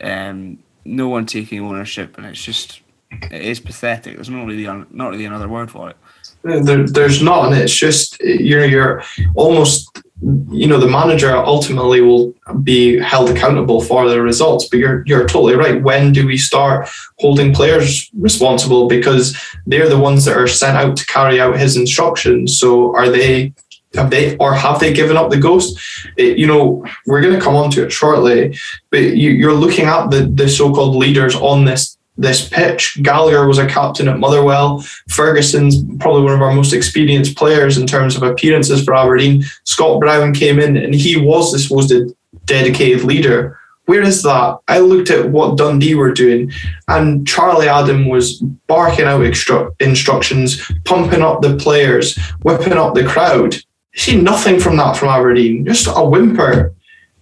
[0.00, 4.16] um, no one taking ownership, and it's just it is pathetic.
[4.16, 5.96] There's not really not really another word for it.
[6.42, 9.02] There, there's not, and it's just you're you're
[9.34, 15.04] almost you know the manager ultimately will be held accountable for the results but you're
[15.06, 15.82] you're totally right.
[15.82, 18.88] When do we start holding players responsible?
[18.88, 22.58] Because they're the ones that are sent out to carry out his instructions.
[22.58, 23.52] So are they
[23.94, 25.78] have they or have they given up the ghost?
[26.16, 28.58] It, you know we're going to come on to it shortly
[28.90, 32.98] but you, you're looking at the the so-called leaders on this this pitch.
[33.02, 34.84] Gallagher was a captain at Motherwell.
[35.08, 39.44] Ferguson's probably one of our most experienced players in terms of appearances for Aberdeen.
[39.64, 41.94] Scott Brown came in and he was the supposed
[42.44, 43.58] dedicated leader.
[43.86, 44.58] Where is that?
[44.68, 46.52] I looked at what Dundee were doing,
[46.88, 53.06] and Charlie Adam was barking out extru- instructions, pumping up the players, whipping up the
[53.06, 53.54] crowd.
[53.54, 56.74] I see nothing from that from Aberdeen, just a whimper.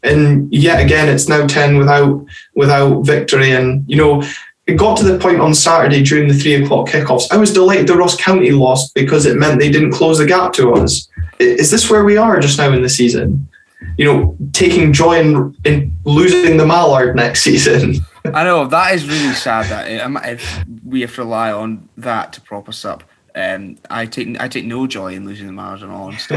[0.02, 3.52] And yet again, it's now ten without without victory.
[3.52, 4.24] And you know,
[4.66, 7.30] it got to the point on Saturday during the three o'clock kickoffs.
[7.30, 10.52] I was delighted the Ross County lost because it meant they didn't close the gap
[10.54, 11.08] to us.
[11.38, 13.48] Is this where we are just now in the season?
[13.96, 17.96] You know, taking joy in, in losing the Mallard next season.
[18.24, 22.40] I know that is really sad that if we have to rely on that to
[22.40, 23.04] prop us up.
[23.36, 26.30] Um, I take I take no joy in losing the Mallard in all if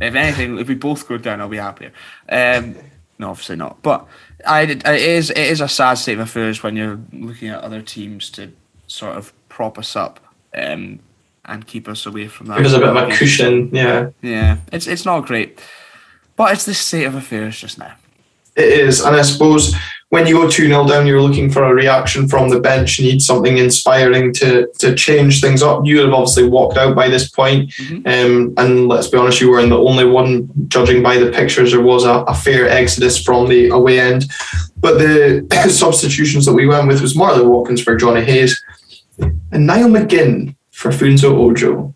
[0.00, 1.92] anything, if we both go down, I'll be happier.
[2.28, 2.76] Um,
[3.22, 3.80] no, obviously not.
[3.82, 4.06] But
[4.46, 7.80] I, it is it is a sad state of affairs when you're looking at other
[7.80, 8.52] teams to
[8.88, 10.20] sort of prop us up
[10.54, 10.98] um,
[11.44, 12.58] and keep us away from that.
[12.58, 14.10] It was a bit of a cushion, yeah.
[14.20, 15.60] Yeah, it's it's not great,
[16.36, 17.94] but it's the state of affairs just now.
[18.56, 19.74] It is, and I suppose
[20.12, 22.98] when you go 2 0 down, you're looking for a reaction from the bench.
[22.98, 25.86] You need something inspiring to to change things up.
[25.86, 27.70] You have obviously walked out by this point.
[27.70, 28.06] Mm-hmm.
[28.06, 31.80] Um, and let's be honest, you weren't the only one, judging by the pictures, there
[31.80, 34.26] was a, a fair exodus from the away end.
[34.76, 38.62] But the substitutions that we went with was Marley Watkins for Johnny Hayes
[39.18, 41.94] and Niall McGinn for Funso Ojo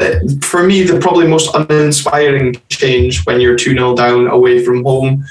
[0.00, 4.82] uh, for me, the probably most uninspiring change when you're 2 0 down away from
[4.82, 5.24] home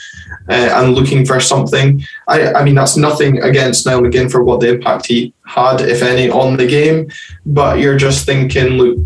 [0.49, 2.03] uh, and looking for something.
[2.27, 6.01] I, I mean, that's nothing against Niall McGinn for what the impact he had, if
[6.01, 7.09] any, on the game.
[7.45, 8.99] But you're just thinking, look,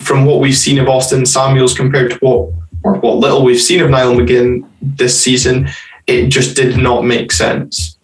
[0.00, 2.52] from what we've seen of Austin Samuels compared to what
[2.84, 5.68] or what little we've seen of Niall McGinn this season,
[6.06, 7.96] it just did not make sense.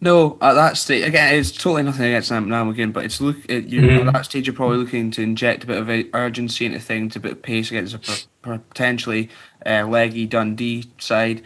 [0.00, 3.66] No, at that stage, again, it's totally nothing against Niall McGinn, but it's look it,
[3.66, 4.08] you mm-hmm.
[4.08, 7.20] at that stage you're probably looking to inject a bit of urgency into things, a
[7.20, 9.30] bit of pace against a potentially
[9.64, 11.42] uh, leggy Dundee side.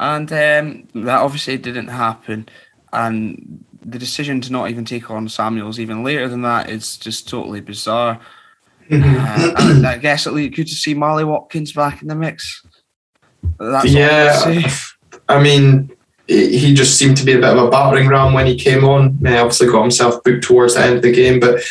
[0.00, 2.48] And um, that obviously didn't happen.
[2.92, 7.28] And the decision to not even take on Samuels even later than that is just
[7.28, 8.20] totally bizarre.
[8.90, 12.64] uh, and I guess at least good to see Marley Watkins back in the mix.
[13.58, 14.68] That's yeah,
[15.28, 15.90] I mean,
[16.26, 19.18] he just seemed to be a bit of a battering ram when he came on.
[19.18, 21.62] He obviously got himself booked towards the end of the game, but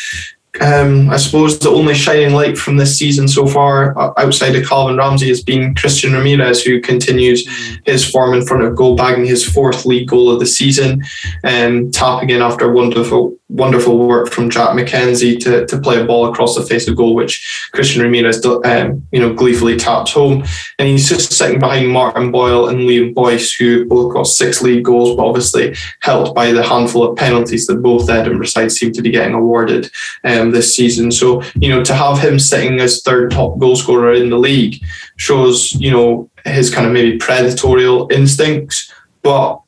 [0.60, 4.66] um, I suppose the only shining light from this season so far, uh, outside of
[4.66, 7.48] Calvin Ramsey, has been Christian Ramirez, who continues
[7.84, 11.04] his form in front of goal, bagging his fourth league goal of the season,
[11.44, 16.00] and um, tapping in after a wonderful, wonderful work from Jack McKenzie to, to play
[16.00, 20.10] a ball across the face of goal, which Christian Ramirez, um, you know, gleefully tapped
[20.10, 20.44] home.
[20.78, 24.84] And he's just sitting behind Martin Boyle and Liam Boyce, who both got six league
[24.84, 29.02] goals, but obviously helped by the handful of penalties that both Edinburgh sides seem to
[29.02, 29.90] be getting awarded.
[30.24, 31.10] Um, this season.
[31.10, 34.82] So, you know, to have him sitting as third top goal scorer in the league
[35.16, 38.92] shows, you know, his kind of maybe predatorial instincts.
[39.22, 39.60] But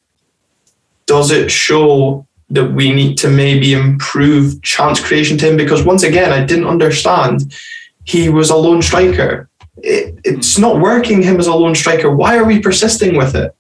[1.07, 5.57] does it show that we need to maybe improve chance creation to him?
[5.57, 7.55] Because once again, I didn't understand
[8.05, 9.49] he was a lone striker.
[9.79, 12.15] It, it's not working him as a lone striker.
[12.15, 13.55] Why are we persisting with it?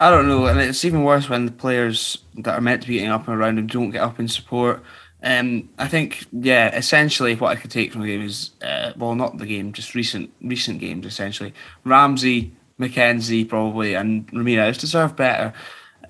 [0.00, 2.94] I don't know, and it's even worse when the players that are meant to be
[2.94, 4.82] getting up and around him don't get up in support.
[5.22, 9.14] Um, I think, yeah, essentially what I could take from the game is, uh, well,
[9.14, 11.06] not the game, just recent recent games.
[11.06, 15.54] Essentially, Ramsey, McKenzie, probably, and Ramirez deserve better.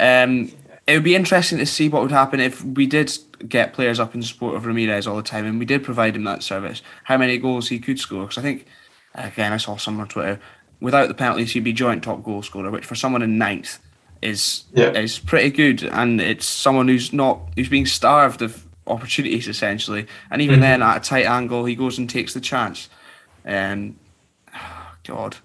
[0.00, 0.50] Um,
[0.86, 3.10] it would be interesting to see what would happen if we did
[3.48, 6.24] get players up in support of Ramirez all the time, and we did provide him
[6.24, 6.82] that service.
[7.04, 8.22] How many goals he could score?
[8.22, 8.66] Because I think,
[9.14, 10.40] again, I saw someone on Twitter.
[10.80, 13.78] Without the penalties, he'd be joint top goal scorer, which for someone in ninth
[14.20, 14.90] is yeah.
[14.90, 20.06] is pretty good, and it's someone who's not who's being starved of opportunities essentially.
[20.30, 20.62] And even mm-hmm.
[20.62, 22.90] then, at a tight angle, he goes and takes the chance.
[23.46, 23.96] Um,
[25.04, 25.36] God,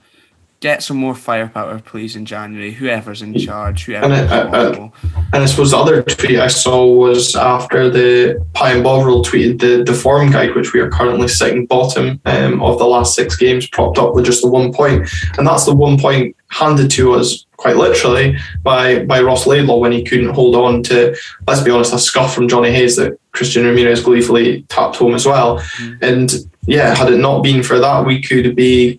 [0.60, 2.72] get some more firepower, please, in January.
[2.72, 4.06] Whoever's in charge, whoever.
[4.12, 4.92] And, I,
[5.34, 9.60] and I suppose the other tweet I saw was after the Pie and Bovril tweeted
[9.60, 13.38] the, the form guide, which we are currently sitting bottom um, of the last six
[13.38, 15.10] games, propped up with just the one point.
[15.38, 19.92] And that's the one point handed to us quite literally by by Ross Laidlaw when
[19.92, 21.16] he couldn't hold on to,
[21.48, 25.26] let's be honest, a scuff from Johnny Hayes that Christian Ramirez gleefully tapped home as
[25.26, 25.60] well.
[25.60, 26.02] Mm.
[26.02, 26.32] And
[26.66, 28.99] yeah, had it not been for that, we could be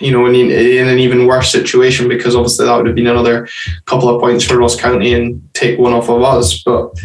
[0.00, 3.48] you know, in, in an even worse situation because obviously that would have been another
[3.84, 6.62] couple of points for Ross County and take one off of us.
[6.62, 6.98] But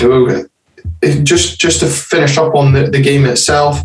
[0.00, 0.48] you know,
[1.22, 3.82] just just to finish up on the, the game itself,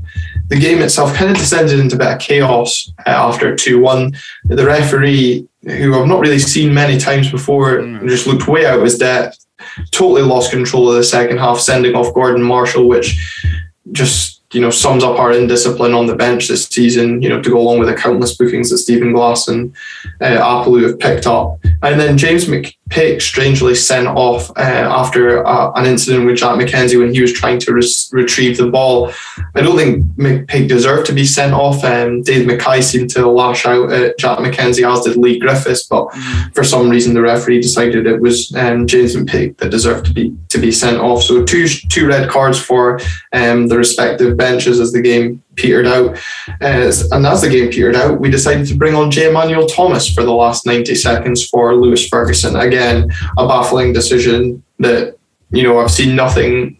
[0.47, 4.13] the game itself kind of descended into a bit of chaos uh, after 2 1.
[4.45, 8.07] The referee, who I've not really seen many times before, mm.
[8.07, 9.45] just looked way out of his depth,
[9.91, 13.43] totally lost control of the second half, sending off Gordon Marshall, which
[13.91, 17.21] just you know sums up our indiscipline on the bench this season.
[17.21, 19.75] You know to go along with the countless bookings that Stephen Glass and
[20.21, 25.71] uh, Apaloo have picked up, and then James McPake strangely sent off uh, after uh,
[25.75, 29.11] an incident with Jack McKenzie when he was trying to res- retrieve the ball.
[29.55, 31.83] I don't think McPake deserved to be sent off.
[31.83, 36.07] Um, Dave Mackay seemed to lash out at Jack McKenzie, as did Leigh Griffiths, but
[36.07, 36.51] mm-hmm.
[36.51, 40.35] for some reason the referee decided it was um, James McPake that deserved to be
[40.49, 41.23] to be sent off.
[41.23, 42.99] So two two red cards for
[43.31, 46.17] um, the respective benches as the game petered out.
[46.61, 50.23] Uh, and as the game petered out, we decided to bring on Jay Emmanuel-Thomas for
[50.23, 52.57] the last 90 seconds for Lewis Ferguson.
[52.57, 55.15] Again, a baffling decision that
[55.51, 56.77] you know, I've seen nothing.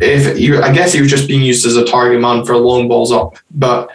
[0.00, 2.88] If you, I guess he was just being used as a target man for long
[2.88, 3.90] balls up, but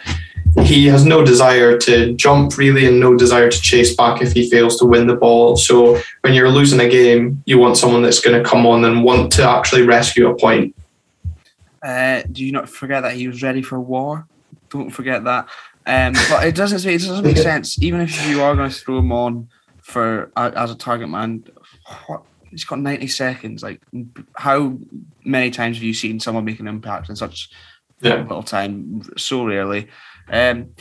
[0.62, 4.48] he has no desire to jump really and no desire to chase back if he
[4.48, 5.56] fails to win the ball.
[5.56, 9.04] So when you're losing a game, you want someone that's going to come on and
[9.04, 10.74] want to actually rescue a point.
[11.82, 14.26] Uh, do you not forget that he was ready for war?
[14.68, 15.48] Don't forget that.
[15.86, 17.82] Um, but it doesn't it doesn't make sense.
[17.82, 19.48] Even if you are going to throw him on
[19.82, 21.44] for uh, as a target man,
[22.06, 23.62] what, he's got ninety seconds.
[23.62, 23.80] Like,
[24.34, 24.76] how
[25.24, 27.50] many times have you seen someone make an impact in such
[28.00, 28.22] yeah.
[28.22, 29.02] little time?
[29.16, 29.88] So rarely.
[30.28, 30.74] Um,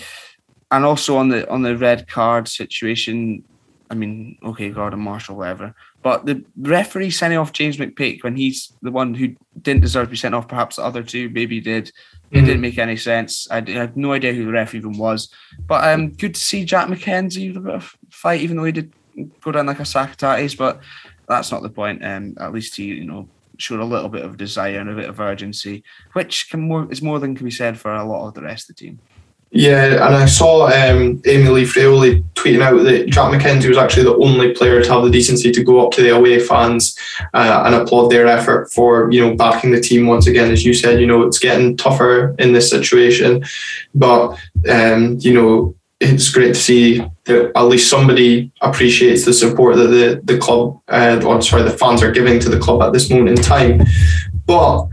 [0.71, 3.43] and also on the on the red card situation,
[3.89, 5.73] I mean, okay, Gordon Marshall, whatever.
[6.01, 10.11] But the referee sending off James McPake when he's the one who didn't deserve to
[10.11, 11.89] be sent off, perhaps the other two maybe did.
[12.31, 12.45] It mm-hmm.
[12.45, 13.49] didn't make any sense.
[13.49, 15.29] I, had no idea who the ref even was.
[15.67, 18.71] But um, good to see Jack McKenzie with a bit of fight, even though he
[18.71, 18.93] did
[19.41, 20.79] go down like a sack of But
[21.27, 22.05] that's not the point.
[22.05, 25.09] Um, at least he, you know, showed a little bit of desire and a bit
[25.09, 25.83] of urgency,
[26.13, 28.69] which can more is more than can be said for a lot of the rest
[28.69, 28.99] of the team.
[29.51, 34.03] Yeah, and I saw um, Amy Lee Fraioli tweeting out that Jack McKenzie was actually
[34.03, 36.95] the only player to have the decency to go up to the away fans
[37.33, 40.51] uh, and applaud their effort for you know backing the team once again.
[40.51, 43.43] As you said, you know it's getting tougher in this situation,
[43.95, 44.37] but
[44.69, 49.87] um, you know it's great to see that at least somebody appreciates the support that
[49.87, 53.09] the the club, uh, or sorry, the fans are giving to the club at this
[53.09, 53.81] moment in time.
[54.45, 54.87] But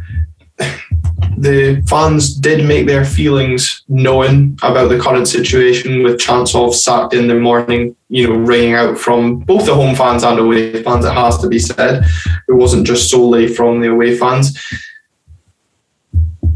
[1.37, 7.15] the fans did make their feelings known about the current situation with chants of sacked
[7.15, 11.05] in the morning, you know, ringing out from both the home fans and away fans,
[11.05, 12.05] it has to be said.
[12.49, 14.59] It wasn't just solely from the away fans.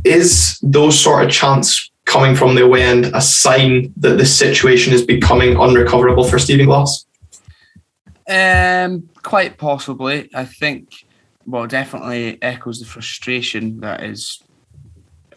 [0.05, 4.93] Is those sort of chants coming from the away end a sign that the situation
[4.93, 7.07] is becoming unrecoverable for Stephen Glass?
[8.29, 10.31] Um, quite possibly.
[10.35, 11.05] I think
[11.47, 14.43] well, definitely echoes the frustration that is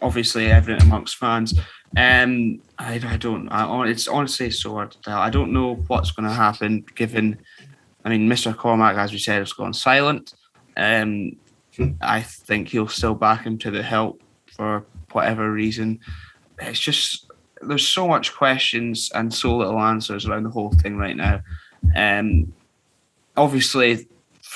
[0.04, 1.58] obviously evident amongst fans.
[1.96, 3.48] Um, I, I don't.
[3.48, 5.18] I, it's honestly so hard to tell.
[5.18, 6.84] I don't know what's going to happen.
[6.94, 7.38] Given,
[8.04, 8.54] I mean, Mr.
[8.54, 10.34] Cormack, as we said, has gone silent.
[10.76, 11.36] Um,
[12.00, 14.22] I think he'll still back him to the help
[14.56, 16.00] for whatever reason.
[16.60, 17.30] It's just
[17.62, 21.40] there's so much questions and so little answers around the whole thing right now.
[21.96, 22.52] Um,
[23.36, 24.06] obviously,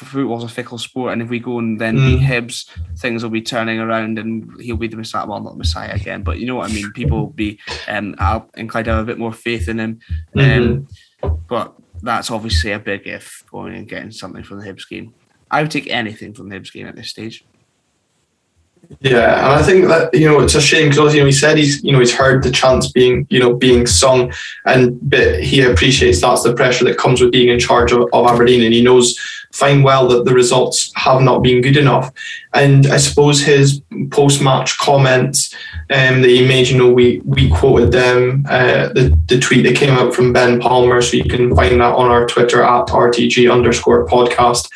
[0.05, 2.07] football's a fickle sport, and if we go and then mm.
[2.07, 5.27] beat Hibs, things will be turning around, and he'll be the Messiah.
[5.27, 6.93] Well, not the Messiah again, but you know what I mean.
[6.93, 7.59] People will be
[7.89, 8.15] um,
[8.57, 10.01] inclined to have a bit more faith in him.
[10.35, 11.27] Mm-hmm.
[11.27, 15.15] Um, but that's obviously a big if going and getting something from the Hibs game.
[15.51, 17.45] I would take anything from the Hibs game at this stage.
[19.01, 21.59] Yeah, and I think that you know it's a shame because you know he said
[21.59, 24.33] he's you know he's heard the chants being you know being sung,
[24.65, 28.27] and but he appreciates that's the pressure that comes with being in charge of, of
[28.27, 29.19] Aberdeen, and he knows
[29.59, 32.13] fine well that the results have not been good enough.
[32.55, 35.53] And I suppose his post match comments
[35.91, 39.77] um, that he made, you know, we we quoted them uh, the the tweet that
[39.77, 43.53] came out from Ben Palmer, so you can find that on our Twitter at rtg
[43.53, 44.71] underscore podcast.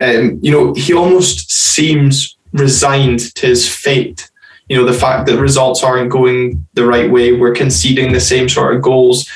[0.00, 4.30] Um, you know, he almost seems resigned to his fate.
[4.68, 8.48] You know, the fact that results aren't going the right way, we're conceding the same
[8.48, 9.28] sort of goals.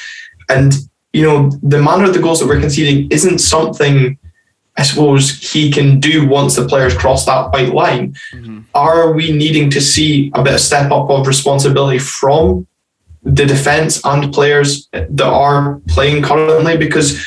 [0.49, 0.75] And
[1.13, 4.19] you know, the manner of the goals that we're conceding isn't something
[4.77, 8.15] I suppose he can do once the players cross that white line.
[8.33, 8.61] Mm-hmm.
[8.75, 12.67] Are we needing to see a bit of step up of responsibility from
[13.23, 16.77] the defense and players that are playing currently?
[16.79, 17.23] Because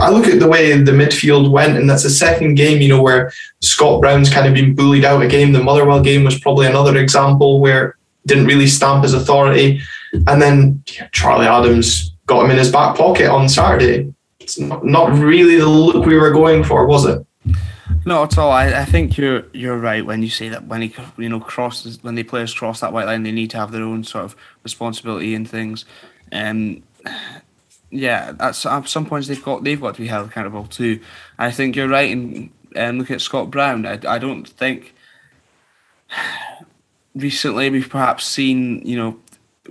[0.00, 3.02] I look at the way the midfield went, and that's the second game, you know,
[3.02, 5.52] where Scott Brown's kind of been bullied out a game.
[5.52, 9.80] The Motherwell game was probably another example where didn't really stamp his authority.
[10.26, 14.12] And then yeah, Charlie Adams got him in his back pocket on Saturday.
[14.48, 17.26] It's not, really the look we were going for, was it?
[18.06, 18.50] No, at all.
[18.50, 22.02] I, I think you're you're right when you say that when he you know crosses
[22.02, 24.36] when the players cross that white line, they need to have their own sort of
[24.62, 25.84] responsibility and things.
[26.32, 26.82] And
[27.90, 31.00] yeah, at some points they've got they've got to be held accountable too.
[31.38, 33.84] I think you're right in um, looking at Scott Brown.
[33.84, 34.94] I, I don't think
[37.14, 39.20] recently we've perhaps seen you know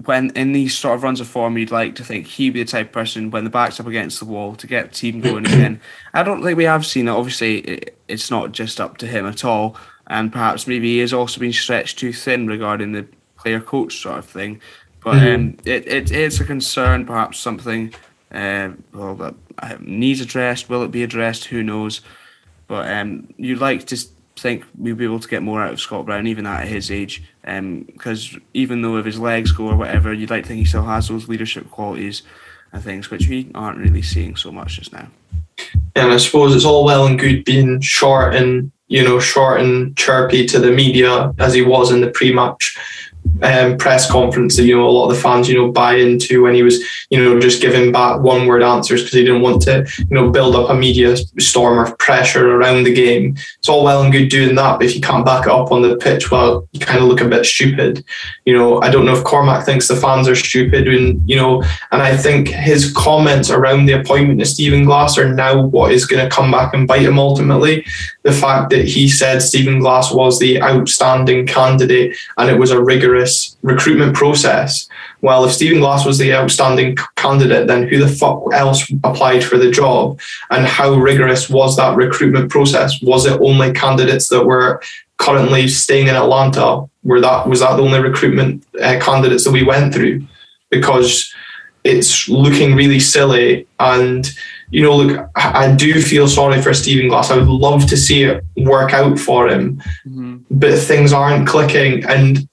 [0.05, 2.69] when in these sort of runs of form, you'd like to think he'd be the
[2.69, 5.45] type of person when the back's up against the wall to get the team going
[5.45, 5.81] again.
[6.13, 7.11] I don't think we have seen it.
[7.11, 9.75] Obviously, it, it's not just up to him at all,
[10.07, 14.19] and perhaps maybe he has also been stretched too thin regarding the player coach sort
[14.19, 14.61] of thing.
[15.03, 15.35] But mm-hmm.
[15.35, 17.93] um, it, it is a concern, perhaps something
[18.31, 20.69] uh, well that uh, needs addressed.
[20.69, 21.45] Will it be addressed?
[21.45, 22.01] Who knows?
[22.67, 23.97] But um, you'd like to
[24.39, 27.23] think we'll be able to get more out of Scott Brown, even at his age.
[27.41, 30.65] Because um, even though if his legs go or whatever, you'd like to think he
[30.65, 32.23] still has those leadership qualities
[32.71, 35.07] and things, which we aren't really seeing so much just now.
[35.95, 39.95] And I suppose it's all well and good being short and you know short and
[39.97, 42.77] chirpy to the media as he was in the pre-match
[43.43, 46.43] um, press conference that you know a lot of the fans you know buy into
[46.43, 49.61] when he was you know just giving back one word answers because he didn't want
[49.63, 53.35] to you know build up a media storm of pressure around the game.
[53.59, 55.81] It's all well and good doing that, but if you can't back it up on
[55.81, 58.03] the pitch, well, you kind of look a bit stupid.
[58.45, 61.63] You know, I don't know if Cormack thinks the fans are stupid, and you know,
[61.91, 66.05] and I think his comments around the appointment of Stephen Glass are now what is
[66.05, 67.85] going to come back and bite him ultimately.
[68.23, 72.83] The fact that he said Stephen Glass was the outstanding candidate and it was a
[72.83, 74.88] rigorous rigorous recruitment process.
[75.21, 79.57] Well, if Stephen Glass was the outstanding candidate, then who the fuck else applied for
[79.57, 80.19] the job?
[80.49, 83.01] And how rigorous was that recruitment process?
[83.01, 84.82] Was it only candidates that were
[85.17, 86.86] currently staying in Atlanta?
[87.03, 90.25] Were that was that the only recruitment uh, candidates that we went through?
[90.69, 91.34] Because
[91.84, 94.30] it's looking really silly and
[94.69, 97.32] you know, look, I do feel sorry for Stephen Glass.
[97.32, 100.38] I would love to see it work out for him, mm-hmm.
[100.51, 102.03] but things aren't clicking.
[102.05, 102.49] And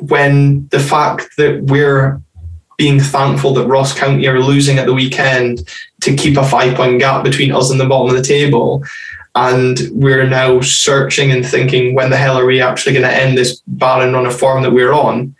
[0.00, 2.20] when the fact that we're
[2.78, 5.68] being thankful that Ross County are losing at the weekend
[6.00, 8.84] to keep a five point gap between us and the bottom of the table.
[9.34, 13.36] And we're now searching and thinking, when the hell are we actually going to end
[13.36, 15.34] this barren run of form that we're on?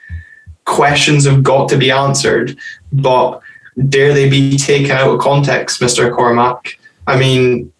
[0.64, 2.58] Questions have got to be answered,
[2.92, 3.40] but
[3.88, 6.14] dare they be taken out of context, Mr.
[6.14, 6.78] Cormack?
[7.06, 7.72] I mean,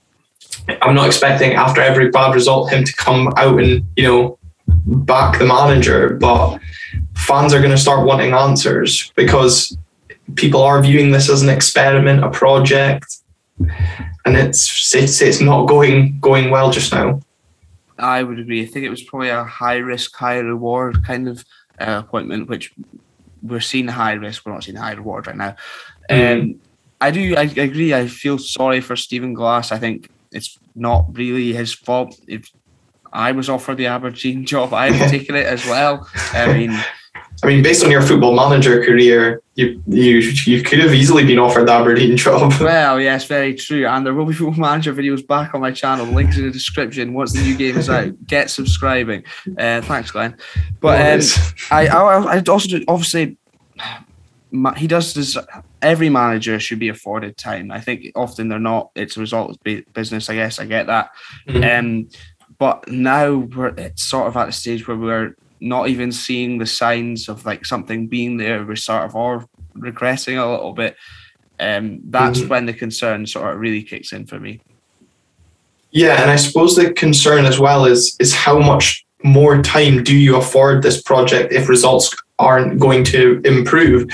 [0.83, 4.38] I'm not expecting after every bad result him to come out and, you know,
[4.89, 6.59] back the manager, but
[7.15, 9.77] fans are going to start wanting answers because
[10.35, 13.19] people are viewing this as an experiment, a project,
[14.25, 17.21] and it's it's, it's not going going well just now.
[17.99, 18.63] I would agree.
[18.63, 21.45] I think it was probably a high risk, high reward kind of
[21.81, 22.73] uh, appointment, which
[23.43, 25.57] we're seeing high risk, we're not seeing high reward right now.
[26.11, 26.41] Mm.
[26.41, 26.61] Um,
[27.01, 27.95] I do, I agree.
[27.95, 29.71] I feel sorry for Stephen Glass.
[29.71, 32.19] I think it's not really his fault.
[32.27, 32.51] If
[33.13, 36.09] I was offered the Aberdeen job, I'd have taken it as well.
[36.33, 36.79] I mean,
[37.43, 41.39] I mean, based on your football manager career, you you you could have easily been
[41.39, 42.53] offered the Aberdeen job.
[42.61, 43.87] Well, yes, very true.
[43.87, 46.07] And there will be football manager videos back on my channel.
[46.07, 47.15] Links in the description.
[47.15, 49.23] Once the new game is out, get subscribing.
[49.57, 50.37] Uh, thanks, Glenn.
[50.81, 51.29] But um,
[51.71, 53.37] I, I I also do, obviously
[54.77, 55.37] he does this.
[55.81, 57.71] Every manager should be afforded time.
[57.71, 58.91] I think often they're not.
[58.97, 60.29] It's a result of business.
[60.29, 61.11] I guess I get that.
[61.47, 61.87] Mm-hmm.
[61.87, 62.09] Um,
[62.59, 66.67] but now we're it's sort of at the stage where we're not even seeing the
[66.67, 68.65] signs of like something being there.
[68.65, 69.45] We're sort of all
[69.77, 70.97] regressing a little bit.
[71.61, 72.49] Um, that's mm-hmm.
[72.49, 74.61] when the concern sort of really kicks in for me.
[75.91, 80.17] Yeah, and I suppose the concern as well is is how much more time do
[80.17, 84.09] you afford this project if results aren't going to improve?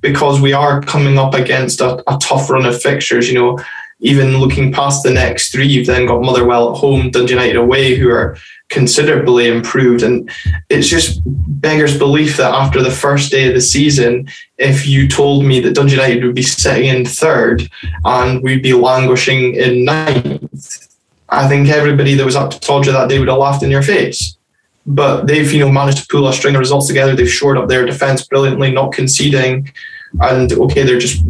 [0.00, 3.28] Because we are coming up against a, a tough run of fixtures.
[3.28, 3.58] You know,
[4.00, 7.94] even looking past the next three, you've then got Motherwell at home, Dundee United away,
[7.94, 8.36] who are
[8.68, 10.02] considerably improved.
[10.02, 10.30] And
[10.68, 14.28] it's just beggars belief that after the first day of the season,
[14.58, 17.68] if you told me that Dundee United would be sitting in third
[18.04, 20.96] and we'd be languishing in ninth,
[21.28, 23.82] I think everybody that was up to Todger that day would have laughed in your
[23.82, 24.36] face.
[24.84, 27.16] But they've, you know, managed to pull a string of results together.
[27.16, 29.72] They've shored up their defence brilliantly, not conceding.
[30.20, 31.24] And okay, they're just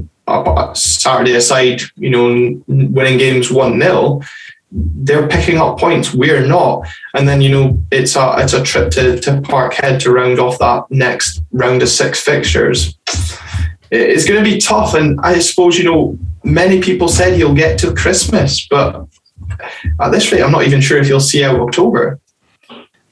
[0.75, 4.21] Saturday aside, you know, winning games one 0
[4.73, 6.13] they're picking up points.
[6.13, 6.87] We're not.
[7.15, 10.59] And then you know it's a it's a trip to to Parkhead to round off
[10.59, 12.97] that next round of six fixtures.
[13.91, 17.79] It's going to be tough, and I suppose you know many people said he'll get
[17.81, 19.07] to Christmas, but
[20.01, 22.21] at this rate, I'm not even sure if he'll see out October.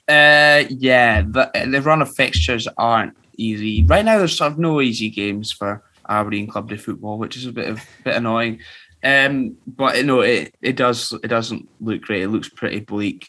[0.06, 4.18] Uh, yeah, the the run of fixtures aren't easy right now.
[4.18, 7.68] There's sort of no easy games for Aberdeen Club de Football, which is a bit
[7.68, 8.61] of bit annoying.
[9.02, 12.22] Um, but you know, it it does it doesn't look great.
[12.22, 13.28] It looks pretty bleak.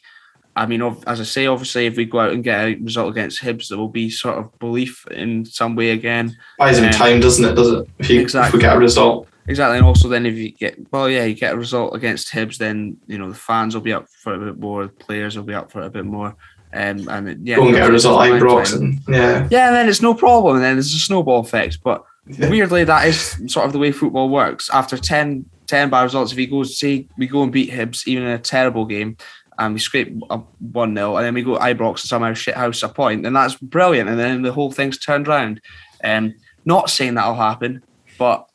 [0.58, 3.42] I mean, as I say, obviously, if we go out and get a result against
[3.42, 6.38] Hibs, there will be sort of belief in some way again.
[6.58, 7.56] Buys him um, time, doesn't it?
[7.56, 7.90] Does it?
[8.00, 8.48] If, you, exactly.
[8.48, 9.28] if we get a result.
[9.48, 12.58] Exactly, and also then if you get well, yeah, you get a result against Hibs,
[12.58, 15.36] then you know the fans will be up for it a bit more, the players
[15.36, 16.36] will be up for it a bit more.
[16.74, 19.00] Um, and yeah, go and get a result like Broxton.
[19.08, 19.48] Yeah.
[19.52, 21.80] Yeah, and then it's no problem, and then there's a snowball effect.
[21.84, 22.50] But yeah.
[22.50, 24.70] weirdly, that is sort of the way football works.
[24.70, 28.24] After 10, 10 bad results, if he goes, say, we go and beat Hibs, even
[28.24, 29.18] in a terrible game,
[29.58, 32.84] and we scrape a 1 0, and then we go Ibrox and somehow shit house
[32.84, 34.10] a point, then that's brilliant.
[34.10, 35.62] And then the whole thing's turned around.
[36.04, 37.84] Um, not saying that'll happen,
[38.18, 38.50] but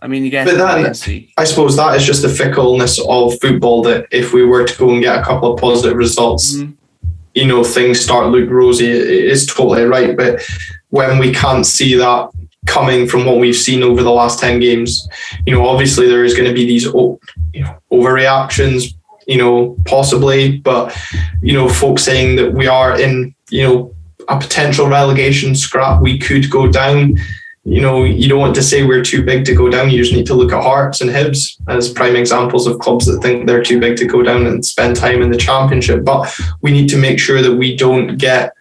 [0.00, 0.46] I mean, you get.
[0.46, 3.82] But that, I suppose that is just the fickleness of football.
[3.82, 6.72] That if we were to go and get a couple of positive results, mm-hmm.
[7.34, 8.90] you know, things start look rosy.
[8.90, 10.16] It is totally right.
[10.16, 10.42] But
[10.90, 12.30] when we can't see that
[12.68, 15.08] coming from what we've seen over the last 10 games.
[15.46, 16.86] You know, obviously there is going to be these
[17.90, 18.94] overreactions,
[19.26, 20.96] you know, possibly, but,
[21.42, 23.94] you know, folks saying that we are in, you know,
[24.28, 27.18] a potential relegation scrap, we could go down.
[27.64, 29.90] You know, you don't want to say we're too big to go down.
[29.90, 33.20] You just need to look at Hearts and Hibs as prime examples of clubs that
[33.20, 36.04] think they're too big to go down and spend time in the championship.
[36.04, 38.54] But we need to make sure that we don't get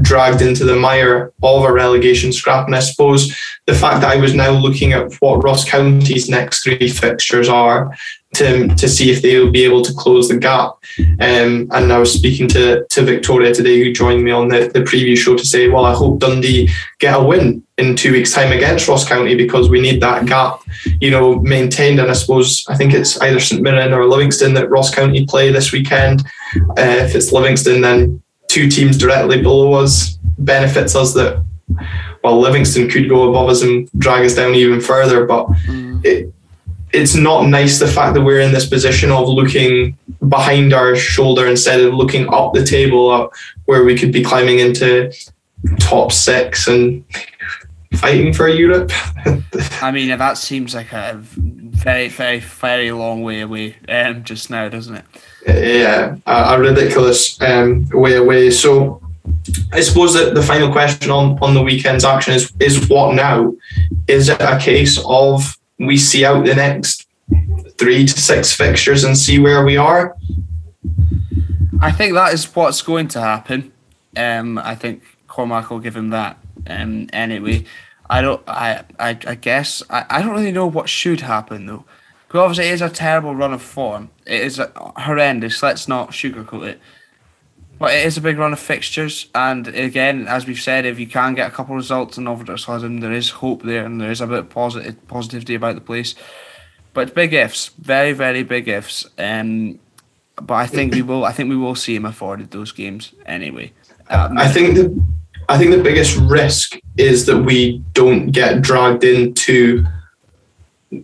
[0.00, 2.66] dragged into the mire of a relegation scrap.
[2.66, 3.36] And I suppose
[3.66, 7.94] the fact that I was now looking at what Ross County's next three fixtures are
[8.34, 10.72] to, to see if they'll be able to close the gap.
[11.20, 14.80] Um, and I was speaking to, to Victoria today, who joined me on the, the
[14.80, 18.52] preview show to say, well, I hope Dundee get a win in two weeks' time
[18.52, 20.60] against Ross County because we need that gap,
[21.00, 22.00] you know, maintained.
[22.00, 25.52] And I suppose I think it's either St Mirren or Livingston that Ross County play
[25.52, 26.22] this weekend.
[26.56, 28.21] Uh, if it's Livingston, then
[28.52, 31.42] two teams directly below us benefits us that
[32.22, 36.04] well Livingston could go above us and drag us down even further but mm.
[36.04, 36.32] it,
[36.92, 39.96] it's not nice the fact that we're in this position of looking
[40.28, 43.32] behind our shoulder instead of looking up the table up
[43.64, 45.10] where we could be climbing into
[45.78, 47.04] top six and
[47.94, 48.90] fighting for Europe.
[49.80, 54.68] I mean, that seems like a very, very, very long way away um, just now,
[54.68, 55.04] doesn't it?
[55.46, 58.50] Yeah, a, a ridiculous um, way away.
[58.50, 59.02] So
[59.72, 63.54] I suppose that the final question on, on the weekend's action is is what now?
[64.06, 67.08] Is it a case of we see out the next
[67.78, 70.16] three to six fixtures and see where we are?
[71.80, 73.72] I think that is what's going to happen.
[74.16, 76.38] Um, I think Cormack will give him that.
[76.68, 77.64] Um, anyway,
[78.08, 78.42] I don't.
[78.46, 81.84] I I, I guess I, I don't really know what should happen though.
[82.28, 84.10] Because obviously it is a terrible run of form.
[84.26, 85.62] It is horrendous.
[85.62, 86.80] Let's not sugarcoat it.
[87.78, 91.06] But it is a big run of fixtures, and again, as we've said, if you
[91.08, 94.20] can get a couple of results in Overton, there is hope there, and there is
[94.20, 96.14] a bit of positive positivity about the place.
[96.94, 99.06] But big ifs, very very big ifs.
[99.18, 99.80] Um,
[100.36, 101.24] but I think we will.
[101.24, 103.72] I think we will see him afforded those games anyway.
[104.10, 105.04] Um, I think the,
[105.48, 109.84] I think the biggest risk is that we don't get dragged into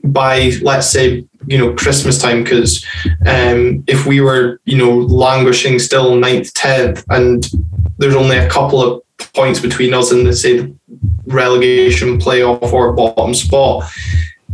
[0.05, 2.85] by let's say you know Christmas time because
[3.27, 7.51] um, if we were you know languishing still ninth, tenth, and
[7.99, 9.03] there's only a couple of
[9.35, 10.75] points between us and the say the
[11.27, 13.91] relegation playoff or bottom spot,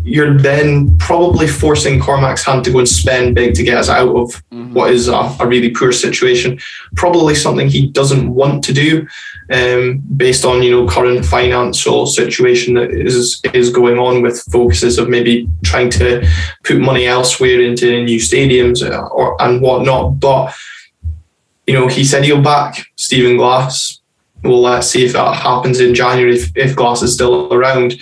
[0.05, 4.15] you're then probably forcing Cormack's hand to go and spend big to get us out
[4.15, 4.75] of mm-hmm.
[4.75, 6.61] what is a, a, really poor situation.
[6.95, 9.09] Probably something he doesn't want to do,
[9.51, 14.99] um, based on you know current financial situation that is is going on with focuses
[14.99, 16.27] of maybe trying to
[16.65, 20.21] put money elsewhere into new stadiums or and whatnot.
[20.21, 20.55] But
[21.67, 24.01] you know, he said he'll back Stephen Glass.
[24.43, 27.95] Well, let's see if that happens in January if, if Glass is still around.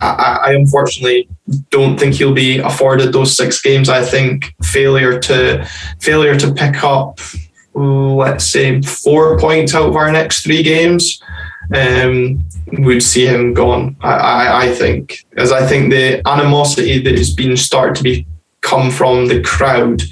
[0.00, 1.28] I, I, unfortunately
[1.70, 3.88] don't think he'll be afforded those six games.
[3.88, 5.68] I think failure to
[6.00, 7.20] failure to pick up,
[7.74, 11.20] let's say, four points out of our next three games
[11.74, 12.42] um,
[12.78, 13.96] would see him gone.
[14.00, 18.26] I, I, I, think, as I think the animosity that has been started to be
[18.60, 20.02] come from the crowd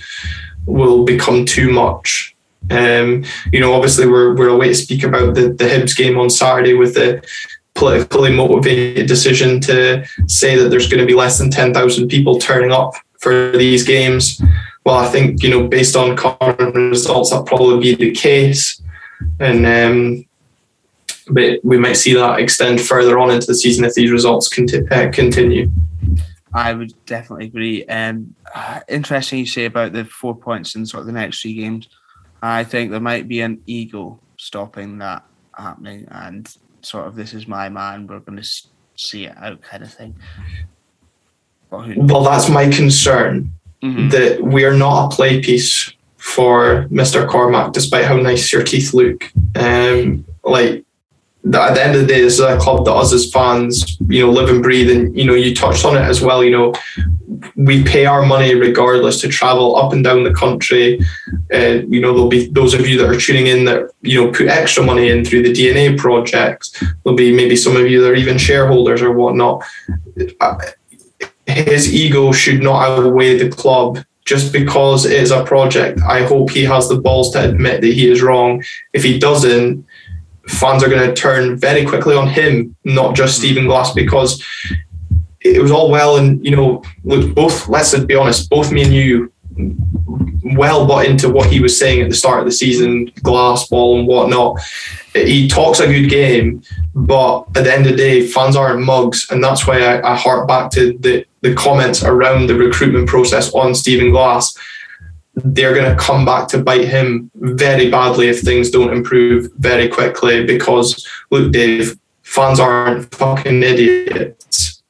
[0.66, 2.36] will become too much.
[2.70, 6.28] Um, you know, obviously we're we're away to speak about the the Hibs game on
[6.28, 7.22] Saturday with the
[7.78, 12.72] politically motivated decision to say that there's going to be less than 10,000 people turning
[12.72, 14.42] up for these games.
[14.84, 18.82] Well, I think, you know, based on current results, that probably be the case.
[19.38, 20.24] And, um,
[21.30, 24.88] but we might see that extend further on into the season if these results conti-
[24.90, 25.70] uh, continue.
[26.52, 27.84] I would definitely agree.
[27.84, 31.54] Um, uh, interesting you say about the four points in sort of the next three
[31.54, 31.88] games.
[32.42, 36.48] I think there might be an ego stopping that happening, and
[36.88, 38.06] sort of this is my man.
[38.06, 38.48] We're going to
[38.96, 40.16] see it out, kind of thing.
[41.70, 43.52] Well, that's my concern.
[43.82, 44.08] Mm-hmm.
[44.08, 47.28] That we are not a play piece for Mr.
[47.28, 49.30] Cormack, despite how nice your teeth look.
[49.54, 50.84] Um, like
[51.54, 54.24] at the end of the day, this is a club that us as fans, you
[54.24, 54.90] know, live and breathe.
[54.90, 56.74] And, you know, you touched on it as well, you know,
[57.56, 61.00] we pay our money regardless to travel up and down the country.
[61.52, 64.32] Uh, you know, there'll be those of you that are tuning in that, you know,
[64.32, 66.82] put extra money in through the DNA project.
[67.04, 69.64] There'll be maybe some of you that are even shareholders or whatnot.
[70.40, 70.58] Uh,
[71.46, 76.00] his ego should not outweigh the club just because it is a project.
[76.06, 78.62] I hope he has the balls to admit that he is wrong.
[78.92, 79.86] If he doesn't,
[80.48, 83.36] fans are going to turn very quickly on him, not just.
[83.36, 84.42] Stephen Glass, because
[85.40, 87.68] it was all well and you know, look, both.
[87.68, 89.32] Let's be honest, both me and you
[90.56, 93.98] well bought into what he was saying at the start of the season, glass ball
[93.98, 94.60] and whatnot.
[95.14, 96.62] He talks a good game,
[96.94, 100.16] but at the end of the day, fans aren't mugs, and that's why I, I
[100.16, 104.56] hark back to the the comments around the recruitment process on Stephen Glass
[105.44, 109.88] they're going to come back to bite him very badly if things don't improve very
[109.88, 110.44] quickly.
[110.44, 114.82] Because look, Dave, fans aren't fucking idiots.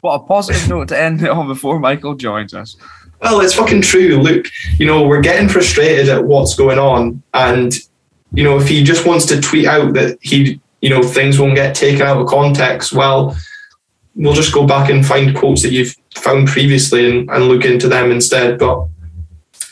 [0.00, 2.76] What a positive note to end it on before Michael joins us.
[3.22, 4.18] Well, it's fucking true.
[4.18, 4.46] Look,
[4.78, 7.22] you know, we're getting frustrated at what's going on.
[7.32, 7.74] And,
[8.32, 11.54] you know, if he just wants to tweet out that he, you know, things won't
[11.54, 13.34] get taken out of context, well,
[14.14, 17.88] we'll just go back and find quotes that you've found previously and, and look into
[17.88, 18.58] them instead.
[18.58, 18.86] But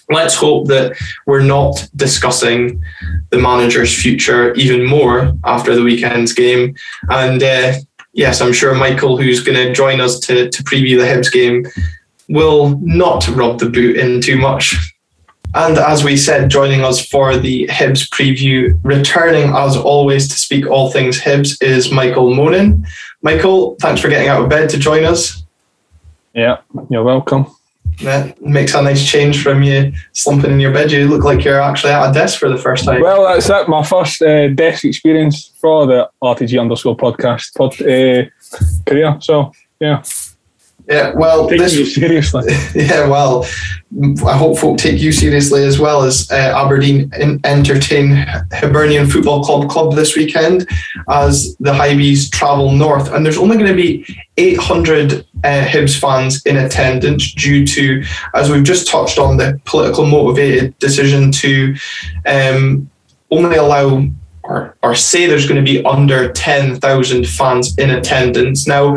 [0.09, 2.83] let's hope that we're not discussing
[3.31, 6.75] the manager's future even more after the weekend's game.
[7.09, 7.75] And uh,
[8.13, 11.67] yes, I'm sure Michael, who's going to join us to, to preview the Hibs game,
[12.29, 14.77] will not rub the boot in too much.
[15.55, 20.67] And as we said, joining us for the Hibs preview, returning as always to speak
[20.67, 22.87] all things Hibs is Michael Monin.
[23.21, 25.42] Michael, thanks for getting out of bed to join us.
[26.35, 26.59] Yeah,
[26.91, 27.47] you're welcome.
[28.03, 30.91] That makes a nice change from you slumping in your bed.
[30.91, 33.01] You look like you're actually at a desk for the first time.
[33.03, 33.69] Well, that's it.
[33.69, 38.29] My first uh, desk experience for the RTG underscore podcast pod, uh,
[38.87, 39.19] career.
[39.21, 40.03] So, yeah.
[40.89, 42.45] Yeah, well, take this, you seriously.
[42.75, 43.47] Yeah, well,
[44.27, 47.11] I hope folk take you seriously as well as uh, Aberdeen
[47.45, 50.69] entertain Hibernian Football Club club this weekend
[51.09, 54.05] as the Hibees travel north, and there's only going to be
[54.39, 58.03] 800 uh, Hibs fans in attendance due to,
[58.35, 61.77] as we've just touched on, the political motivated decision to
[62.27, 62.91] um,
[63.31, 64.09] only allow
[64.45, 68.67] or, or say there's going to be under 10,000 fans in attendance.
[68.67, 68.97] Now,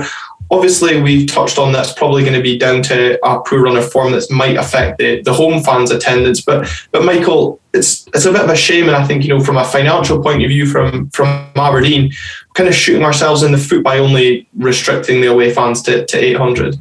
[0.52, 3.92] Obviously, we've touched on that's probably going to be down to a poor run of
[3.92, 6.42] form that might affect the, the home fans' attendance.
[6.42, 9.44] But but Michael, it's it's a bit of a shame, and I think you know
[9.44, 12.12] from a financial point of view, from from Aberdeen,
[12.54, 16.18] kind of shooting ourselves in the foot by only restricting the away fans to, to
[16.18, 16.78] 800.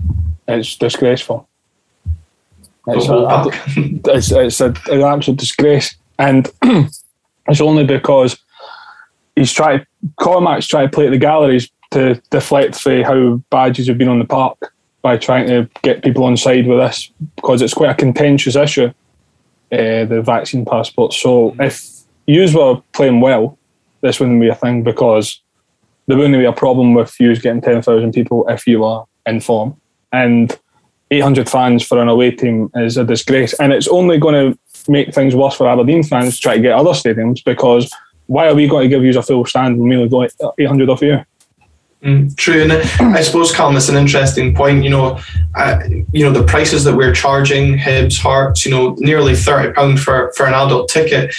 [0.46, 1.48] It's disgraceful.
[2.86, 3.44] It's, a,
[4.14, 8.36] it's, it's a, an absolute disgrace, and it's only because
[9.34, 9.86] he's trying.
[10.16, 14.18] Cormack's trying to play at the galleries to deflect for how badges have been on
[14.18, 14.72] the park
[15.02, 18.88] by trying to get people on side with this because it's quite a contentious issue,
[19.72, 21.12] uh, the vaccine passport.
[21.12, 21.62] So mm-hmm.
[21.62, 21.90] if
[22.26, 23.58] you were playing well,
[24.00, 25.40] this wouldn't be a thing because
[26.06, 29.80] there wouldn't be a problem with you getting 10,000 people if you are in form.
[30.12, 30.58] And
[31.10, 33.54] 800 fans for an away team is a disgrace.
[33.60, 36.72] And it's only going to make things worse for Aberdeen fans to try to get
[36.72, 37.90] other stadiums because
[38.26, 40.88] why are we going to give you a full stand when we only got 800
[40.88, 41.24] off you?
[42.04, 42.72] Mm, true, and
[43.16, 44.84] I suppose, Calm, it's an interesting point.
[44.84, 45.20] You know,
[45.54, 45.80] uh,
[46.12, 48.66] you know the prices that we're charging Hibs, Hearts.
[48.66, 51.34] You know, nearly thirty pound for for an adult ticket.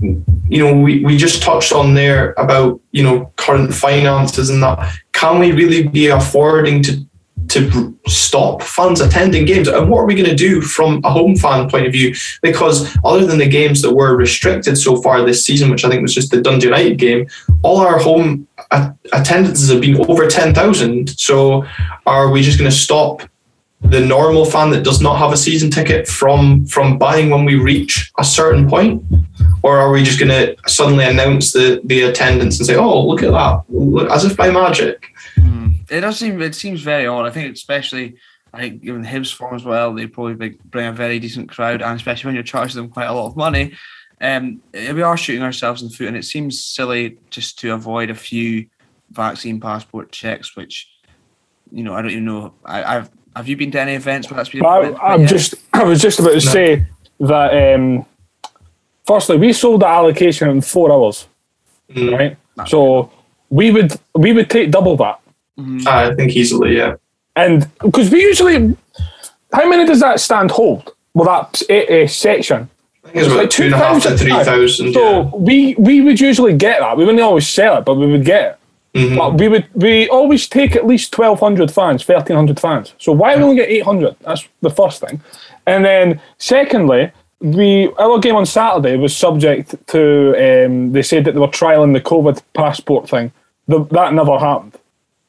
[0.00, 4.94] You know, we, we just touched on there about you know current finances and that.
[5.12, 7.06] Can we really be affording to
[7.52, 9.68] to stop fans attending games.
[9.68, 12.14] And what are we going to do from a home fan point of view?
[12.42, 16.02] Because other than the games that were restricted so far this season, which I think
[16.02, 17.28] was just the Dundee United game,
[17.62, 18.48] all our home
[19.12, 21.10] attendances have been over 10,000.
[21.10, 21.66] So
[22.06, 23.22] are we just going to stop
[23.84, 27.56] the normal fan that does not have a season ticket from from buying when we
[27.56, 29.02] reach a certain point,
[29.62, 33.24] or are we just going to suddenly announce the the attendance and say, "Oh, look
[33.24, 35.08] at that," look, as if by magic?
[35.36, 35.71] Mm.
[35.92, 37.26] It does seem it seems very odd.
[37.26, 38.16] I think especially
[38.52, 41.82] I think given the Hibs form as well, they probably bring a very decent crowd,
[41.82, 43.74] and especially when you're charging them quite a lot of money,
[44.20, 48.10] um, we are shooting ourselves in the foot, and it seems silly just to avoid
[48.10, 48.66] a few
[49.10, 50.88] vaccine passport checks, which
[51.70, 52.54] you know I don't even know.
[52.64, 54.64] I, have have you been to any events where that's been?
[54.64, 56.52] I, am just I was just about to no.
[56.52, 56.86] say
[57.20, 57.74] that.
[57.74, 58.04] Um,
[59.06, 61.26] firstly, we sold the allocation in four hours,
[61.90, 62.12] mm.
[62.12, 62.36] right?
[62.56, 63.10] That's so
[63.48, 65.21] we would we would take double that.
[65.58, 65.86] Mm-hmm.
[65.86, 66.94] I think easily, yeah.
[67.36, 68.76] And because we usually,
[69.52, 70.94] how many does that stand hold?
[71.14, 72.68] Well, that uh, section.
[73.04, 74.94] I think it's, about like two and a half to three thousand.
[74.94, 75.30] So yeah.
[75.34, 76.96] we we would usually get that.
[76.96, 78.58] We wouldn't always sell it, but we would get it.
[78.98, 79.16] Mm-hmm.
[79.16, 82.94] But we would we always take at least twelve hundred fans, thirteen hundred fans.
[82.98, 84.16] So why we only get eight hundred?
[84.20, 85.20] That's the first thing.
[85.66, 91.32] And then secondly, we our game on Saturday was subject to um, they said that
[91.32, 93.32] they were trialing the COVID passport thing.
[93.68, 94.76] The, that never happened.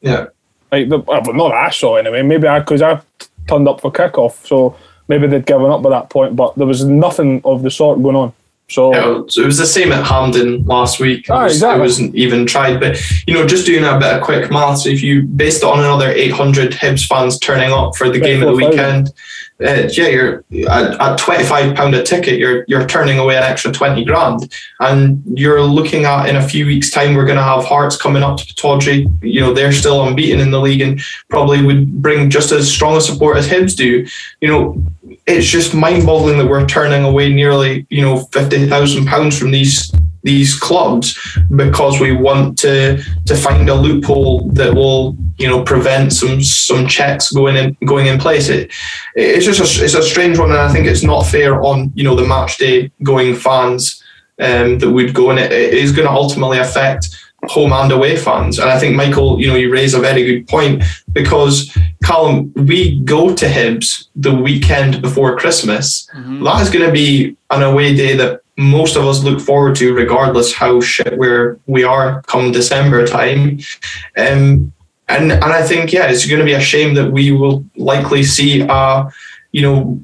[0.03, 0.27] Yeah.
[0.71, 2.21] Like the well, not that I saw anyway.
[2.21, 3.01] Maybe I because I
[3.47, 4.75] turned up for kickoff, so
[5.07, 6.35] maybe they'd given up by that point.
[6.35, 8.33] But there was nothing of the sort going on.
[8.69, 11.25] So yeah, it was the same at Hampden last week.
[11.25, 11.79] It, ah, was, exactly.
[11.79, 12.79] it wasn't even tried.
[12.79, 12.97] But
[13.27, 16.71] you know, just doing a bit of quick maths, if you based on another 800
[16.71, 19.13] Hibs fans turning up for the game of the weekend,
[19.61, 23.71] uh, yeah, you're at, at 25 pound a ticket, you're you're turning away an extra
[23.71, 27.63] 20 grand, and you're looking at in a few weeks' time we're going to have
[27.63, 29.07] Hearts coming up to Pittodrie.
[29.21, 30.99] You know, they're still unbeaten in the league and
[31.29, 34.05] probably would bring just as strong a support as Hibs do.
[34.41, 34.85] You know,
[35.27, 39.91] it's just mind-boggling that we're turning away nearly you know fifty thousand pounds from these
[40.23, 46.13] these clubs because we want to to find a loophole that will you know prevent
[46.13, 48.49] some some checks going in going in place.
[48.49, 48.71] It
[49.15, 52.03] it's just a, it's a strange one, and I think it's not fair on you
[52.03, 54.01] know the match day going fans
[54.39, 57.09] um, that would go, and it, it is going to ultimately affect
[57.49, 58.59] home and away fans.
[58.59, 63.01] And I think Michael, you know, you raise a very good point because Callum, we
[63.01, 66.07] go to Hibs the weekend before Christmas.
[66.15, 66.43] Mm-hmm.
[66.43, 69.93] That is going to be an away day that most of us look forward to,
[69.93, 73.59] regardless how shit we're we are come December time.
[74.17, 74.71] Um,
[75.09, 78.23] and and I think yeah, it's going to be a shame that we will likely
[78.23, 79.09] see a
[79.51, 79.99] you know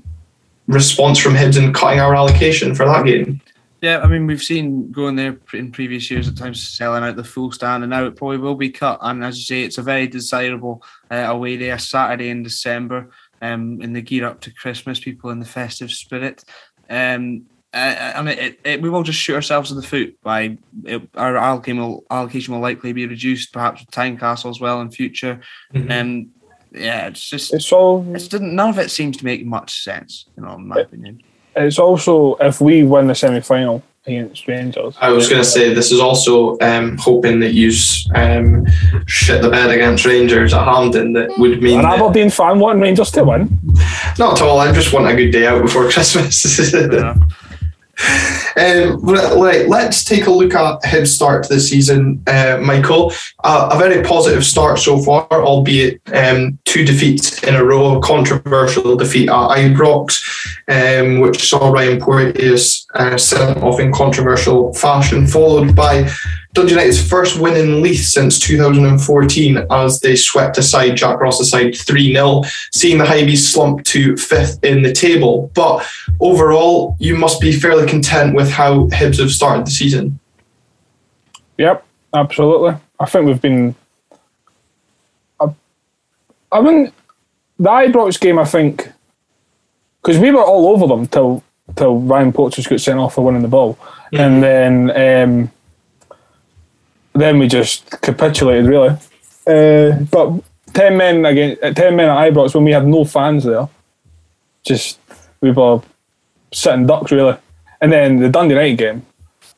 [0.67, 3.41] response from Hibs and cutting our allocation for that game.
[3.81, 7.23] Yeah, I mean, we've seen going there in previous years at times selling out the
[7.23, 8.99] full stand, and now it probably will be cut.
[9.01, 13.09] And as you say, it's a very desirable uh, away day, a Saturday in December,
[13.41, 16.43] um, in the gear up to Christmas, people in the festive spirit.
[16.89, 20.57] Um, uh, and it, it, it, we will just shoot ourselves in the foot by
[20.85, 24.89] it, our allocation will, allocation will likely be reduced, perhaps with Tynecastle as well in
[24.89, 25.39] future.
[25.73, 25.91] Mm-hmm.
[25.91, 26.31] And
[26.71, 30.25] yeah, it's just it's all it's didn't none of it seems to make much sense,
[30.37, 31.21] you know, in my opinion
[31.55, 34.95] it's also if we win the semi final against Rangers.
[34.99, 37.71] I was going to say this is also um, hoping that you
[38.15, 38.65] um,
[39.05, 41.13] shit the bed against Rangers at Hampden.
[41.13, 43.59] That would mean an Aberdeen fan wanting Rangers to win.
[44.17, 44.59] Not at all.
[44.59, 46.73] I just want a good day out before Christmas.
[46.73, 47.15] yeah.
[48.57, 53.13] Um, right, let's take a look at his start to the season, uh, Michael.
[53.43, 58.01] Uh, a very positive start so far, albeit um, two defeats in a row, a
[58.01, 60.21] controversial defeat at Ibrox,
[60.67, 66.09] um, which saw Ryan Porteous uh, sent off in controversial fashion, followed by
[66.53, 71.77] Dundee United's first win in Leith since 2014 as they swept aside Jack Ross's side
[71.77, 72.41] 3 0,
[72.73, 75.51] seeing the Hibees slump to fifth in the table.
[75.53, 75.87] But
[76.19, 80.19] overall, you must be fairly content with how Hibs have started the season.
[81.57, 82.75] Yep, absolutely.
[82.99, 83.75] I think we've been.
[85.39, 85.53] I,
[86.51, 86.91] I mean,
[87.59, 88.91] the Ibrox game, I think,
[90.01, 91.43] because we were all over them till
[91.75, 94.17] till Ryan Porteous got sent off for winning the ball, mm-hmm.
[94.17, 95.23] and then.
[95.23, 95.51] Um,
[97.19, 98.89] then we just capitulated really.
[99.45, 100.41] Uh, but
[100.73, 103.67] ten men again, ten men at Ibrox when we had no fans there,
[104.63, 104.99] just
[105.41, 105.81] we were
[106.53, 107.37] sitting ducks really.
[107.81, 109.05] And then the Dundee United game,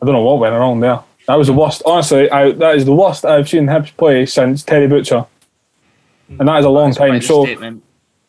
[0.02, 1.00] I don't know what went wrong there.
[1.28, 1.82] That was the worst.
[1.86, 5.26] Honestly, I, that is the worst I've seen Hibs play since Terry Butcher,
[6.40, 7.22] and that is a long time.
[7.22, 7.72] So yeah.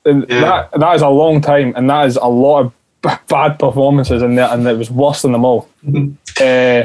[0.05, 2.72] that that is a long time, and that is a lot of
[3.03, 5.68] bad performances in there, and it was worse than them all.
[6.40, 6.84] uh,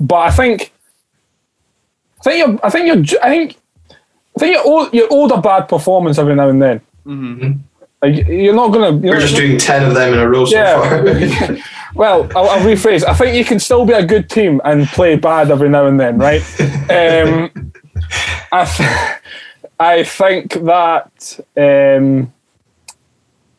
[0.00, 0.72] but I think
[2.26, 2.66] I think you're.
[2.66, 3.22] I think you're.
[3.22, 3.56] I think.
[3.90, 4.90] I think you're.
[4.92, 6.80] You're owed a bad performance every now and then.
[7.06, 7.52] Mm-hmm.
[8.02, 8.98] Like, you're not gonna.
[8.98, 11.46] You're We're just doing ten of them in a row so yeah.
[11.46, 11.56] far.
[11.94, 13.04] well, I'll, I'll, rephrase.
[13.04, 15.98] I think you can still be a good team and play bad every now and
[15.98, 16.40] then, right?
[16.60, 17.72] um,
[18.52, 19.20] I, th-
[19.78, 22.32] I think that um,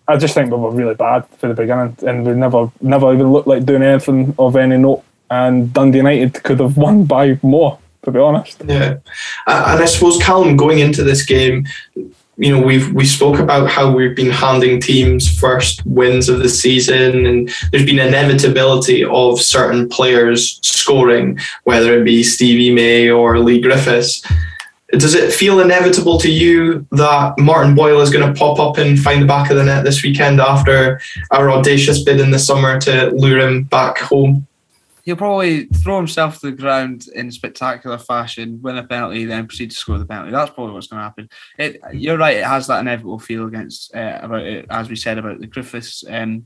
[0.08, 3.32] I just think we were really bad for the beginning, and we never, never even
[3.32, 5.04] looked like doing anything of any note.
[5.30, 8.62] And Dundee United could have won by more, to be honest.
[8.66, 8.98] Yeah,
[9.48, 11.66] and I suppose Callum going into this game,
[12.38, 16.50] you know, we've we spoke about how we've been handing teams first wins of the
[16.50, 23.40] season, and there's been inevitability of certain players scoring, whether it be Stevie May or
[23.40, 24.24] Leigh Griffiths
[25.00, 29.00] does it feel inevitable to you that Martin Boyle is going to pop up and
[29.00, 31.00] find the back of the net this weekend after
[31.32, 34.48] our audacious bid in the summer to lure him back home?
[35.04, 39.70] He'll probably throw himself to the ground in spectacular fashion, win a penalty, then proceed
[39.70, 40.32] to score the penalty.
[40.32, 41.30] That's probably what's going to happen.
[41.60, 45.20] It, you're right; it has that inevitable feel against uh, about it, as we said
[45.20, 46.46] about the Griffiths, um,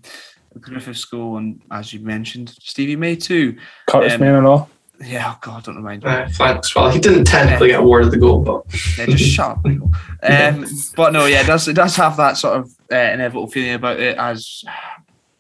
[0.60, 3.58] Griffiths goal, and as you mentioned, Stevie May too.
[3.88, 4.70] Curtis um, Main and all.
[5.02, 6.10] Yeah, oh God, don't remind me.
[6.10, 6.76] Uh, thanks.
[6.76, 8.66] Well, he didn't technically get awarded the goal, but
[8.98, 9.66] yeah, just shut up.
[9.66, 13.74] Um, but no, yeah, it does it does have that sort of uh, inevitable feeling
[13.74, 14.64] about it as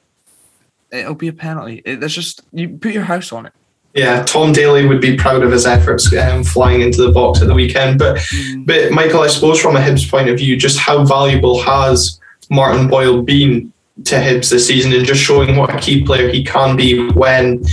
[0.91, 1.82] it'll be a penalty.
[1.86, 3.53] It, there's just you put your house on it.
[3.95, 7.47] Yeah, Tom Daley would be proud of his efforts um, flying into the box at
[7.47, 7.97] the weekend.
[7.97, 8.66] But, mm.
[8.66, 12.20] but Michael, I suppose from a Hibs point of view, just how valuable has
[12.51, 13.74] Martin Boyle been
[14.05, 17.63] to Hibs this season and just showing what a key player he can be when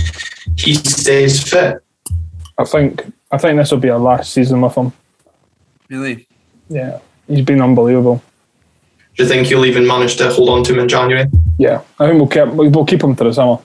[0.57, 1.77] he stays fit.
[2.57, 4.91] I think I think this will be our last season with him.
[5.89, 6.27] Really?
[6.69, 8.23] Yeah, he's been unbelievable.
[9.15, 11.25] Do you think you'll even manage to hold on to him in January?
[11.57, 13.59] Yeah, I think we'll keep we'll keep him to the summer,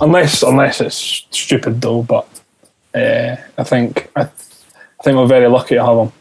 [0.00, 2.02] unless unless it's stupid though.
[2.02, 2.26] But
[2.94, 6.12] uh, I think I, I think we're very lucky to have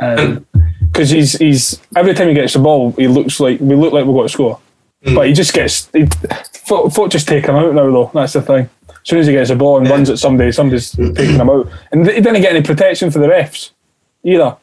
[0.00, 0.46] him,
[0.92, 4.04] because he's he's every time he gets the ball, he looks like we look like
[4.04, 4.60] we've got to score,
[5.04, 5.14] mm.
[5.14, 6.06] but he just gets he,
[6.52, 8.10] foot, foot just take him out now though.
[8.12, 8.68] That's the thing.
[8.88, 11.68] As soon as he gets the ball and runs at somebody, somebody's taking him out.
[11.90, 13.70] And he didn't get any protection for the refs
[14.22, 14.56] either.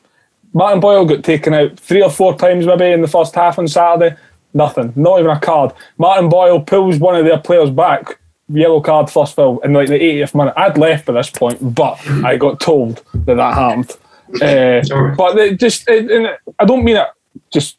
[0.53, 3.67] Martin Boyle got taken out three or four times maybe in the first half on
[3.67, 4.15] Saturday.
[4.53, 5.73] Nothing, not even a card.
[5.97, 9.99] Martin Boyle pulls one of their players back, yellow card first foul in like the
[9.99, 10.53] 80th minute.
[10.57, 13.95] I'd left by this point, but I got told that that happened.
[14.41, 14.81] Uh,
[15.15, 17.07] but just, it, I don't mean it
[17.51, 17.77] just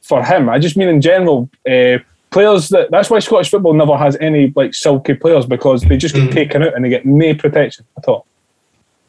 [0.00, 0.48] for him.
[0.48, 1.48] I just mean in general.
[1.68, 1.98] Uh,
[2.32, 6.14] players that that's why Scottish football never has any like silky players because they just
[6.14, 6.32] get mm.
[6.32, 8.26] taken out and they get no protection at all.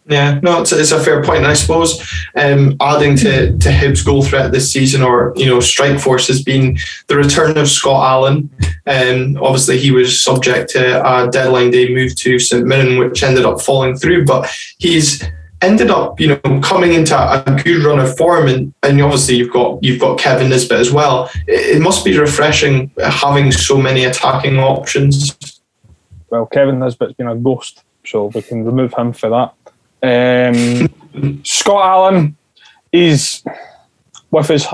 [0.06, 1.40] Yeah, no, it's, it's a fair point.
[1.40, 2.02] And I suppose
[2.36, 6.44] um, adding to, to Hibs' goal threat this season, or you know, strike force has
[6.44, 6.78] been
[7.08, 8.50] the return of Scott Allan.
[8.86, 13.46] Um, obviously, he was subject to a deadline day move to St Mirren, which ended
[13.46, 14.26] up falling through.
[14.26, 15.24] But he's
[15.66, 19.52] ended up, you know, coming into a good run of form, and, and obviously you've
[19.52, 21.30] got you've got Kevin Nisbet as well.
[21.48, 25.62] It, it must be refreshing having so many attacking options.
[26.30, 29.54] Well, Kevin Nisbet's been a ghost, so we can remove him for that.
[30.04, 32.36] Um, Scott Allan
[32.92, 33.44] is
[34.32, 34.68] with his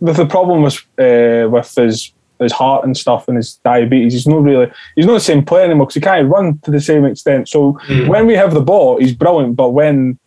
[0.00, 2.12] with the problem with uh, with his
[2.42, 4.12] his heart and stuff and his diabetes.
[4.12, 6.80] He's not really he's not the same player anymore because he can't run to the
[6.80, 7.48] same extent.
[7.48, 8.08] So mm.
[8.08, 9.56] when we have the ball, he's brilliant.
[9.56, 10.18] But when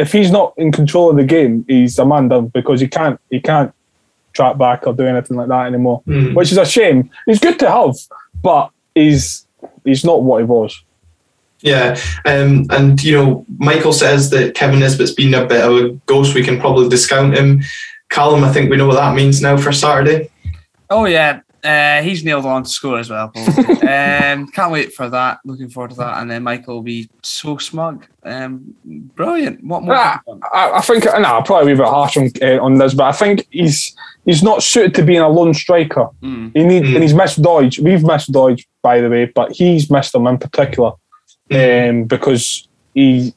[0.00, 3.20] if he's not in control of the game, he's a man down because he can't
[3.30, 3.72] he can't
[4.32, 6.34] track back or do anything like that anymore, mm.
[6.34, 7.10] which is a shame.
[7.26, 7.96] He's good to have,
[8.42, 9.46] but he's
[9.84, 10.82] he's not what he was.
[11.60, 15.90] Yeah, um, and you know, Michael says that Kevin Nisbet's been a bit of a
[16.06, 16.34] ghost.
[16.34, 17.62] We can probably discount him.
[18.08, 20.30] Callum, I think we know what that means now for Saturday.
[20.88, 23.32] Oh yeah, uh, he's nailed on to score as well.
[23.36, 25.40] um, can't wait for that.
[25.44, 26.20] Looking forward to that.
[26.20, 28.06] And then Michael will be so smug.
[28.22, 28.74] Um,
[29.14, 29.62] brilliant.
[29.64, 29.94] What more?
[29.94, 30.20] I,
[30.52, 33.12] I, think no, I'll probably be a bit harsh on, uh, on this, but I
[33.12, 33.94] think he's
[34.24, 36.08] he's not suited to being a lone striker.
[36.22, 36.52] Mm.
[36.54, 36.94] He need, mm.
[36.94, 37.78] and he's missed Doidge.
[37.78, 40.92] We've missed Doidge by the way, but he's missed him in particular
[41.50, 41.90] mm.
[41.90, 43.34] um, because he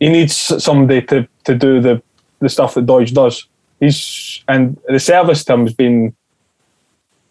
[0.00, 2.00] he needs somebody to, to do the,
[2.38, 3.48] the stuff that Doidge does.
[3.80, 6.14] He's and the service to him has been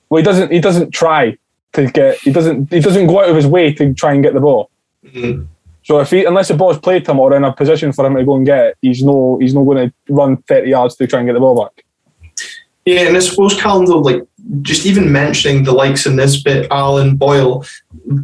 [0.10, 0.52] well, he doesn't.
[0.52, 1.38] He doesn't try
[1.74, 2.20] to get.
[2.20, 2.72] He doesn't.
[2.72, 4.70] He doesn't go out of his way to try and get the ball.
[5.06, 5.44] Mm-hmm.
[5.84, 8.16] So if he, unless the ball's played to him or in a position for him
[8.16, 9.38] to go and get it, he's no.
[9.40, 11.84] He's not going to run thirty yards to try and get the ball back.
[12.86, 14.24] Yeah, and I suppose Callum, though, like
[14.62, 17.66] just even mentioning the likes in this bit, Allan Boyle,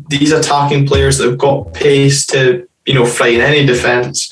[0.07, 4.31] these attacking players that have got pace to you know frighten any defence.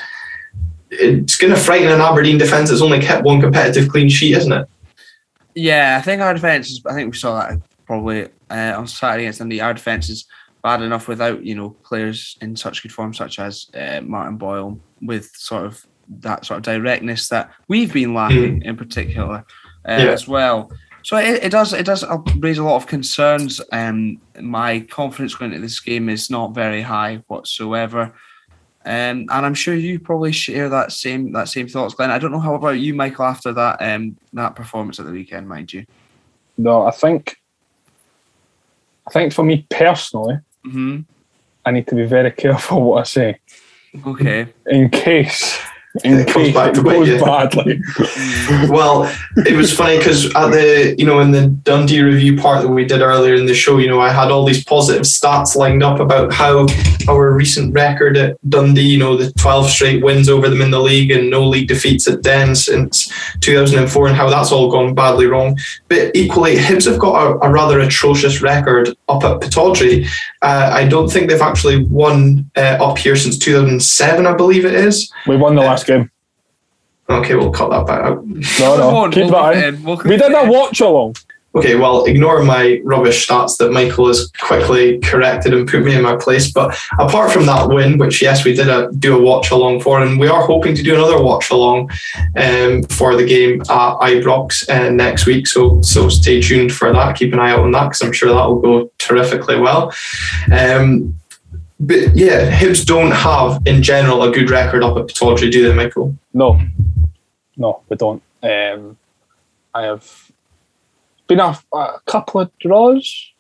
[0.89, 4.51] It's going to frighten an Aberdeen defence that's only kept one competitive clean sheet, isn't
[4.51, 4.69] it?
[5.55, 6.81] Yeah, I think our defence is.
[6.85, 9.61] I think we saw that probably uh, on Saturday against Dundee.
[9.61, 10.25] Our defence is
[10.63, 14.79] bad enough without you know players in such good form, such as uh, Martin Boyle,
[15.01, 15.85] with sort of
[16.19, 18.65] that sort of directness that we've been lacking mm.
[18.65, 19.45] in particular
[19.87, 20.11] uh, yeah.
[20.11, 20.71] as well.
[21.03, 22.05] So it, it, does it does
[22.37, 23.59] raise a lot of concerns.
[23.71, 28.13] Um, my confidence going into this game is not very high whatsoever.
[28.83, 32.09] Um, and I'm sure you probably share that same that same thoughts, Glenn.
[32.09, 35.47] I don't know how about you, Michael, after that um, that performance at the weekend,
[35.47, 35.85] mind you.
[36.57, 37.37] No, I think
[39.07, 41.01] I think for me personally, hmm
[41.63, 43.39] I need to be very careful what I say
[44.05, 44.47] Okay.
[44.65, 45.59] in case
[46.03, 47.19] in It goes back to goes bite you.
[47.19, 47.81] badly.
[48.69, 52.69] Well, it was funny because at the you know in the Dundee review part that
[52.69, 55.83] we did earlier in the show, you know, I had all these positive stats lined
[55.83, 56.67] up about how
[57.09, 60.79] our recent record at Dundee, you know, the 12 straight wins over them in the
[60.79, 63.11] league and no league defeats at Den since
[63.41, 65.57] 2004, and how that's all gone badly wrong.
[65.87, 70.07] But equally, Hibs have got a, a rather atrocious record up at Pittodrie.
[70.41, 74.73] Uh, I don't think they've actually won uh, up here since 2007, I believe it
[74.73, 75.11] is.
[75.27, 76.11] We won the last game.
[77.09, 78.25] Okay, we'll cut that back out.
[78.25, 79.83] No, Come no, on, keep we'll that in.
[79.83, 81.15] We'll We did keep a watch along.
[81.53, 86.01] Okay, well, ignore my rubbish stats that Michael has quickly corrected and put me in
[86.01, 86.49] my place.
[86.49, 90.01] But apart from that win, which yes, we did a, do a watch along for,
[90.01, 91.91] and we are hoping to do another watch along
[92.37, 95.45] um, for the game at Ibrox uh, next week.
[95.45, 97.17] So so stay tuned for that.
[97.17, 99.93] Keep an eye out on that because I'm sure that will go terrifically well.
[100.53, 101.20] Um,
[101.81, 105.73] but yeah, Hibs don't have in general a good record up at Pittodrie, do they,
[105.73, 106.15] Michael?
[106.33, 106.59] No,
[107.57, 108.21] no, we don't.
[108.43, 108.97] Um,
[109.73, 110.31] I have
[111.27, 113.31] been a, a couple of draws.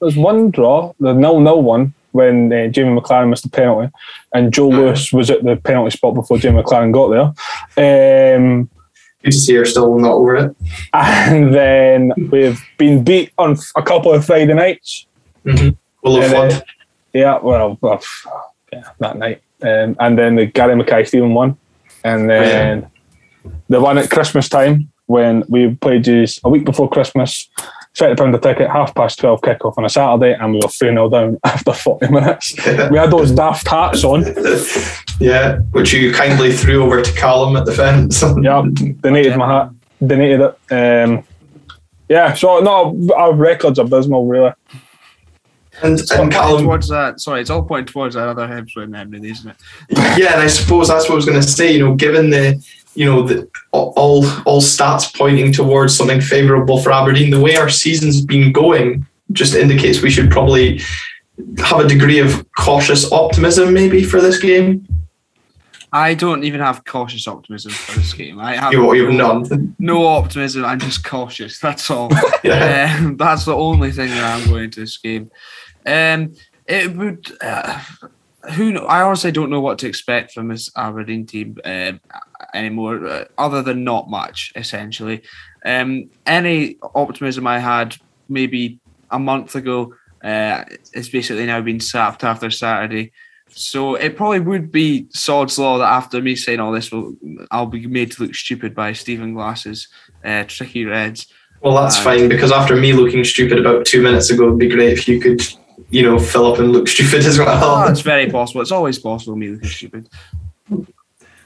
[0.00, 3.92] There's one draw, the nil nil one, when uh, Jamie Maclaren missed the penalty,
[4.32, 7.34] and Joe Lewis was at the penalty spot before Jamie Maclaren got
[7.76, 8.36] there.
[8.36, 8.70] Um,
[9.24, 10.56] Good to see you're still not over it.
[10.92, 15.06] and then we've been beat on a couple of Friday nights.
[15.44, 16.64] Of And then- Flood.
[17.12, 17.78] Yeah, well,
[18.72, 19.42] yeah, that night.
[19.62, 21.56] Um, and then the Gary Mackay Steven one.
[22.04, 22.90] And then
[23.68, 27.48] the one at Christmas time when we played you a week before Christmas,
[27.96, 31.08] £30 a ticket, half past 12 kickoff on a Saturday, and we were 3 0
[31.08, 32.54] down after 40 minutes.
[32.90, 34.24] We had those daft hats on.
[35.18, 38.22] yeah, which you kindly threw over to Callum at the fence.
[38.42, 38.62] Yeah,
[39.00, 39.70] donated my hat,
[40.06, 40.72] donated it.
[40.72, 41.24] Um,
[42.08, 44.52] yeah, so no, our record's are abysmal, really.
[45.82, 47.20] And, It's and pointing Callum, towards that.
[47.20, 49.56] Sorry, it's all pointing towards that other Hibs then, isn't it?
[50.18, 51.72] yeah, and I suppose that's what I was going to say.
[51.72, 52.64] You know, given the,
[52.94, 57.68] you know, the all all stats pointing towards something favourable for Aberdeen, the way our
[57.68, 60.80] season's been going just indicates we should probably
[61.58, 64.86] have a degree of cautious optimism, maybe for this game.
[65.90, 68.38] I don't even have cautious optimism for this game.
[68.38, 69.74] I have You, you've none.
[69.78, 70.64] no optimism.
[70.64, 71.58] I'm just cautious.
[71.60, 72.10] That's all.
[72.44, 72.96] Yeah.
[73.00, 75.28] um, that's the only thing that I'm going into this game.
[75.88, 76.34] Um,
[76.66, 77.32] it would.
[77.40, 77.82] Uh,
[78.52, 82.00] who kn- I honestly don't know what to expect from this Aberdeen team um,
[82.54, 84.52] anymore, uh, other than not much.
[84.54, 85.22] Essentially,
[85.64, 87.96] um, any optimism I had
[88.28, 88.78] maybe
[89.10, 93.12] a month ago, uh, it's basically now been sapped after Saturday.
[93.50, 97.14] So it probably would be sod's law that after me saying all this, will
[97.50, 99.88] I'll be made to look stupid by Stephen Glass's
[100.24, 101.26] uh, tricky reds.
[101.62, 104.92] Well, that's fine because after me looking stupid about two minutes ago, it'd be great
[104.92, 105.42] if you could,
[105.90, 107.64] you know, fill up and look stupid as well.
[107.64, 108.60] Oh, it's very possible.
[108.60, 110.08] It's always possible me looking stupid.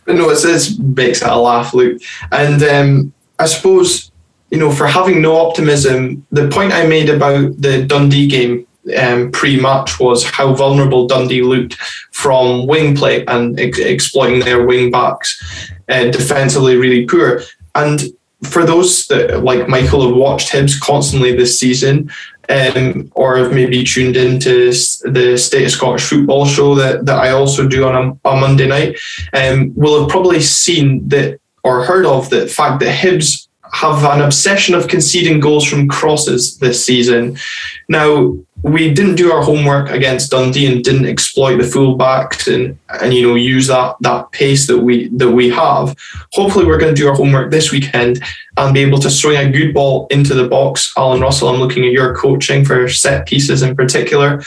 [0.05, 2.03] But no, it it makes it a laugh, Luke.
[2.33, 4.11] And um, I suppose,
[4.51, 8.67] you know, for having no optimism, the point I made about the Dundee game
[8.99, 11.75] um, pre-match was how vulnerable Dundee looked
[12.11, 17.43] from wing play and ex- exploiting their wing backs uh, defensively really poor.
[17.75, 18.03] And
[18.43, 22.11] for those that, like Michael, have watched Hibs constantly this season,
[22.49, 24.73] um, or have maybe tuned into
[25.05, 28.67] the State of Scottish Football show that, that I also do on a, a Monday
[28.67, 28.99] night,
[29.33, 34.21] um, will have probably seen that or heard of the fact that Hibs have an
[34.21, 37.39] obsession of conceding goals from crosses this season.
[37.89, 43.13] Now, we didn't do our homework against Dundee and didn't exploit the fullbacks and, and
[43.13, 45.97] you know use that that pace that we that we have.
[46.33, 48.23] Hopefully, we're going to do our homework this weekend
[48.57, 50.93] and be able to swing a good ball into the box.
[50.97, 54.43] Allan Russell, I'm looking at your coaching for set pieces in particular,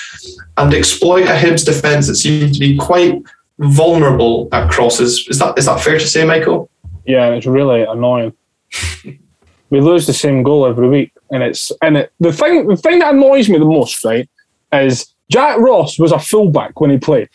[0.56, 3.22] and exploit a Hibs defence that seems to be quite
[3.60, 5.28] vulnerable at crosses.
[5.30, 6.70] Is that is that fair to say, Michael?
[7.06, 8.34] Yeah, it's really annoying.
[9.70, 13.00] we lose the same goal every week, and it's and it, the thing the thing
[13.00, 14.30] that annoys me the most, right,
[14.72, 17.30] is Jack Ross was a fullback when he played.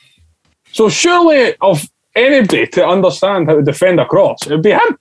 [0.72, 4.99] So surely, of anybody to understand how to defend a cross, it'd be him.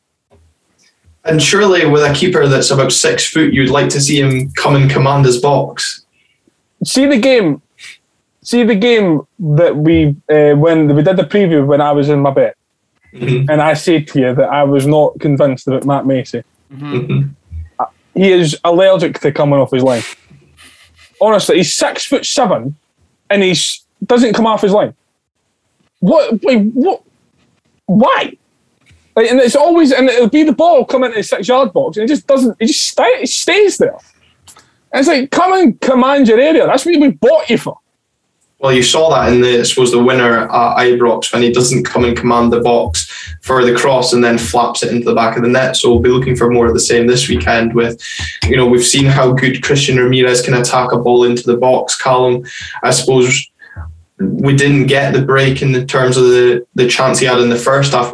[1.26, 4.76] And surely, with a keeper that's about six foot, you'd like to see him come
[4.76, 6.06] and command his box.
[6.84, 7.62] See the game.
[8.42, 12.20] See the game that we uh, when we did the preview when I was in
[12.22, 12.54] my bed,
[13.14, 13.48] Mhm.
[13.50, 16.42] and I said to you that I was not convinced about Matt Macey.
[16.74, 17.36] Mhm.
[18.14, 20.04] he is allergic to coming off his line.
[21.22, 22.76] Honestly, he's six foot seven,
[23.30, 23.56] and he
[24.06, 24.94] doesn't come off his line.
[26.00, 26.42] what?
[26.44, 27.02] Wait, what?
[27.88, 28.34] Why?
[29.16, 31.98] Like, and it's always, and it'll be the ball coming into the six yard box,
[31.98, 32.56] and it just doesn't.
[32.60, 33.98] It just stay, it stays there.
[34.94, 36.66] And it's like, come and command your area.
[36.66, 37.78] That's what we bought you for.
[38.60, 41.86] Well, you saw that in the, I suppose, the winner at Ibrox when he doesn't
[41.86, 43.10] come and command the box
[43.42, 45.78] for the cross and then flaps it into the back of the net.
[45.78, 48.02] So we'll be looking for more of the same this weekend with,
[48.44, 51.96] you know, we've seen how good Christian Ramirez can attack a ball into the box.
[51.98, 52.46] Callum,
[52.84, 53.50] I suppose
[54.20, 57.50] we didn't get the break in the terms of the, the chance he had in
[57.50, 58.14] the first half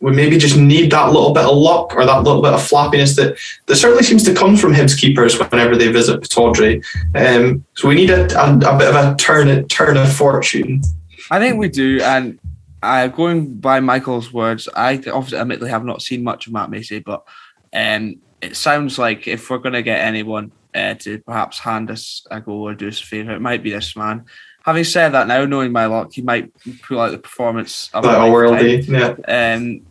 [0.00, 3.16] we maybe just need that little bit of luck or that little bit of flappiness
[3.16, 3.36] that,
[3.66, 6.84] that certainly seems to come from Hibs keepers whenever they visit Pittodrie.
[7.14, 10.82] Um, so we need a, a, a, bit of a turn, turn of fortune.
[11.30, 12.00] I think we do.
[12.02, 12.38] And
[12.82, 17.00] uh, going by Michael's words, I obviously admittedly have not seen much of Matt Macey,
[17.00, 17.26] but
[17.72, 22.26] um, it sounds like if we're going to get anyone uh, to perhaps hand us
[22.30, 24.26] a goal or do us a favour, it might be this man
[24.66, 26.52] having said that, now knowing my luck, he might
[26.82, 28.86] pull out the performance of like a worldie.
[28.88, 29.54] Yeah.
[29.54, 29.82] Um,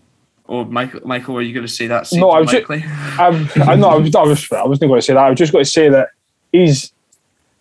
[0.48, 2.08] or Michael, Michael, were you going to say that?
[2.14, 2.52] No, I was.
[2.52, 3.90] Just, I'm, I know.
[3.90, 4.14] I was.
[4.14, 4.52] I was.
[4.52, 5.24] I wasn't going to say that.
[5.24, 6.10] I was just going to say that
[6.52, 6.94] he's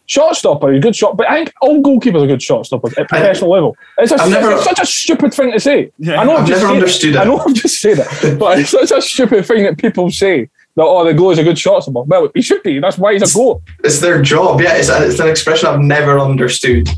[0.07, 0.71] shot stopper.
[0.71, 3.57] He's a good shot, but I think all goalkeepers are good shortstoppers at professional I,
[3.57, 3.77] level.
[3.99, 5.93] It's, a, never, it's, such a stupid thing to say.
[5.99, 6.37] Yeah, I know.
[6.37, 7.19] I've, I've never understood it.
[7.19, 7.39] I know.
[7.39, 11.05] I've just said it, but it's such a stupid thing that people say that oh
[11.05, 12.03] the goal is a good shot stopper.
[12.03, 12.81] Well, he should be.
[12.81, 13.63] That's why he's a goal.
[13.83, 14.61] It's their job.
[14.61, 16.89] Yeah, it's, it's an expression I've never understood.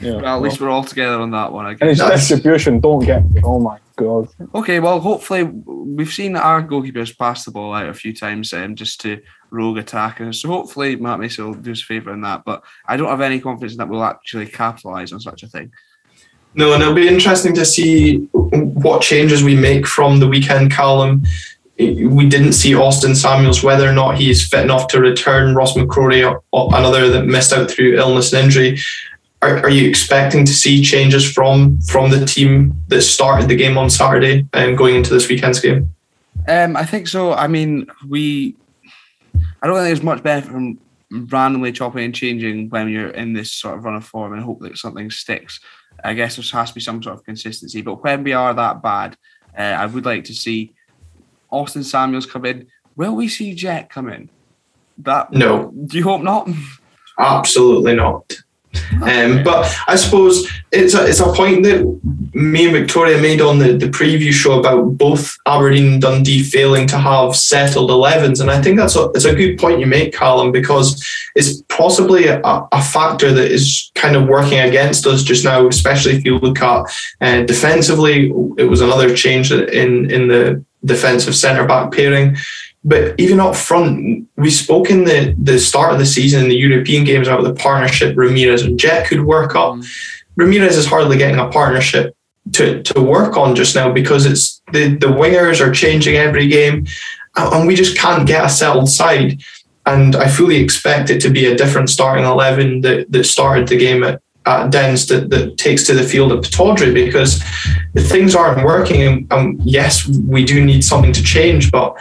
[0.00, 1.66] Yeah, well, at least we're all together on that one.
[1.66, 2.00] I guess.
[2.00, 3.22] And his distribution, don't get.
[3.44, 4.28] Oh my god.
[4.54, 8.74] Okay, well, hopefully we've seen our goalkeepers pass the ball out a few times, um,
[8.74, 9.20] just to
[9.50, 10.40] rogue attackers.
[10.40, 12.44] So hopefully Matt Macey will do us a favour in that.
[12.44, 15.70] But I don't have any confidence that we'll actually capitalise on such a thing.
[16.54, 21.22] No, and it'll be interesting to see what changes we make from the weekend Callum.
[21.78, 25.54] We didn't see Austin Samuels, whether or not he is fit enough to return.
[25.54, 28.78] Ross McCrorie, another that missed out through illness and injury
[29.42, 33.78] are, are you expecting to see changes from from the team that started the game
[33.78, 35.94] on Saturday and going into this weekend's game?
[36.48, 37.32] Um, I think so.
[37.32, 38.56] I mean, we.
[39.62, 40.78] I don't think there's much benefit from
[41.10, 44.60] randomly chopping and changing when you're in this sort of run of form and hope
[44.60, 45.60] that something sticks.
[46.02, 47.82] I guess there has to be some sort of consistency.
[47.82, 49.16] But when we are that bad,
[49.56, 50.72] uh, I would like to see
[51.50, 52.68] Austin Samuels come in.
[52.96, 54.30] Will we see Jet come in?
[54.98, 55.72] That no.
[55.86, 56.48] Do you hope not?
[57.18, 58.34] Absolutely not.
[59.02, 61.82] Um, but I suppose it's a, it's a point that
[62.32, 66.86] me and Victoria made on the, the preview show about both Aberdeen and Dundee failing
[66.88, 68.40] to have settled 11s.
[68.40, 71.04] And I think that's a, it's a good point you make, Callum, because
[71.34, 76.12] it's possibly a, a factor that is kind of working against us just now, especially
[76.12, 76.84] if you look at
[77.20, 78.30] uh, defensively.
[78.58, 82.36] It was another change in, in the defensive centre back pairing.
[82.82, 86.56] But even up front, we spoke in the, the start of the season in the
[86.56, 89.74] European games about the partnership Ramirez and Jet could work up.
[89.74, 89.86] Mm.
[90.36, 92.16] Ramirez is hardly getting a partnership
[92.52, 96.86] to, to work on just now because it's the, the wingers are changing every game
[97.36, 99.42] and we just can't get a settled side.
[99.86, 103.76] And I fully expect it to be a different starting 11 that, that started the
[103.78, 107.42] game at, at Dens that, that takes to the field at Pittodrie because
[108.08, 109.02] things aren't working.
[109.02, 111.96] And, and yes, we do need something to change, but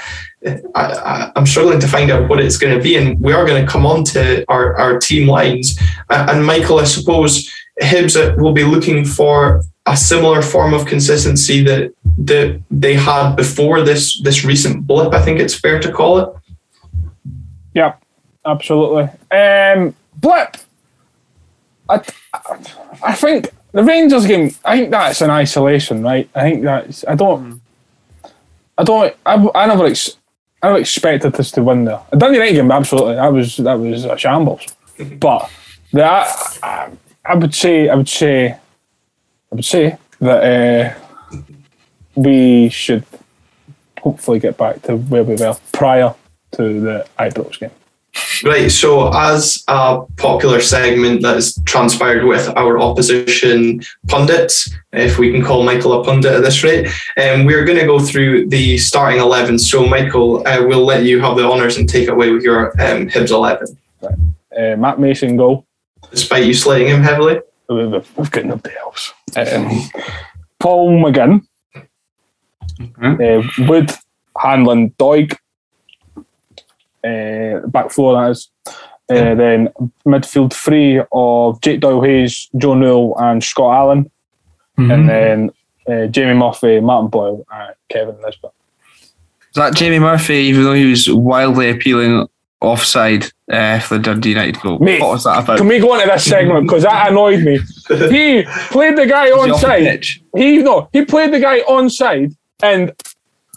[0.75, 3.63] I, am struggling to find out what it's going to be, and we are going
[3.65, 5.77] to come on to our, our team lines.
[6.09, 11.91] And Michael, I suppose Hibs will be looking for a similar form of consistency that
[12.19, 15.13] that they had before this this recent blip.
[15.13, 16.29] I think it's fair to call it.
[17.73, 17.95] Yeah,
[18.45, 19.09] absolutely.
[19.31, 20.57] Um, blip.
[21.89, 22.01] I,
[23.03, 24.51] I think the Rangers game.
[24.63, 26.29] I think that's an isolation, right?
[26.35, 27.03] I think that's.
[27.07, 27.61] I don't.
[28.77, 29.15] I don't.
[29.25, 29.93] I, I never.
[30.61, 32.01] I expected us to win there.
[32.11, 33.15] Dundee United game, absolutely.
[33.15, 34.65] That was that was a shambles.
[35.19, 35.49] but
[35.93, 36.91] the, I,
[37.25, 40.95] I, would say I would say I would say that
[41.33, 41.37] uh,
[42.15, 43.05] we should
[44.01, 46.13] hopefully get back to where we were prior
[46.51, 47.71] to the Ibrox game.
[48.43, 48.71] Right.
[48.71, 55.43] So, as a popular segment that has transpired with our opposition pundits, if we can
[55.43, 56.87] call Michael a pundit at this rate,
[57.17, 59.59] um, we're going to go through the starting 11.
[59.59, 63.07] So, Michael, uh, we'll let you have the honours and take away with your um,
[63.09, 63.77] Hibs 11.
[64.01, 64.13] Right.
[64.57, 65.65] Uh, Matt Macey goal.
[66.11, 67.39] Despite you slating him heavily?
[67.69, 69.13] We've got nobody else.
[69.35, 69.69] Um,
[70.59, 71.45] Paul McGinn.
[72.79, 73.63] Mm-hmm.
[73.63, 73.91] Uh, Wood,
[74.37, 75.35] Hanlon, Doig,
[77.03, 78.49] uh, back four that is.
[79.11, 79.69] Uh, then
[80.05, 84.11] midfield three of Jake Doyle Hayes, Joe Newell, and Scott Allan,
[84.79, 84.91] Mm-hmm.
[84.91, 85.51] And then
[85.87, 88.51] uh, Jamie Murphy, Martin Boyle, and Kevin Nisbet.
[89.01, 92.27] Is that Jamie Murphy, even though he was wildly appealing
[92.61, 94.79] offside uh, for the Dundee United goal.
[94.79, 95.57] Mate, what was that about?
[95.57, 97.59] Can we go into this segment because that annoyed me?
[97.89, 99.79] He played the guy the onside.
[99.79, 100.21] pitch?
[100.35, 102.93] He no, he played the guy onside and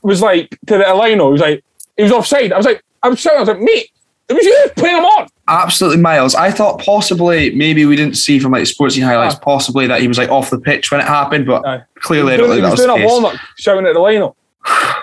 [0.02, 1.27] was like to the Elino.
[1.27, 1.64] He was like,
[1.97, 2.52] he was offside.
[2.52, 3.39] I was like, I was shouting.
[3.39, 3.91] I was like, mate,
[4.29, 5.29] it was you playing him on.
[5.49, 6.35] Absolutely, Miles.
[6.35, 9.39] I thought possibly maybe we didn't see from like sports highlights, Ah.
[9.43, 11.83] possibly that he was like off the pitch when it happened, but Aye.
[11.97, 13.23] clearly I don't was think doing, that was was the doing a case.
[13.23, 14.37] warm shouting at the Lino.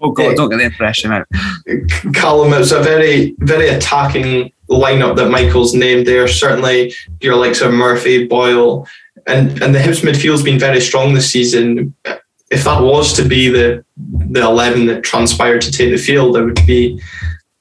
[0.00, 1.26] Oh god, don't get the impression out.
[2.14, 6.28] Callum, it was a very, very attacking lineup that Michael's named there.
[6.28, 8.86] Certainly, your likes of Murphy, Boyle,
[9.26, 11.92] and and the Hibs midfield's been very strong this season.
[12.50, 16.42] If that was to be the the eleven that transpired to take the field, I
[16.42, 17.00] would be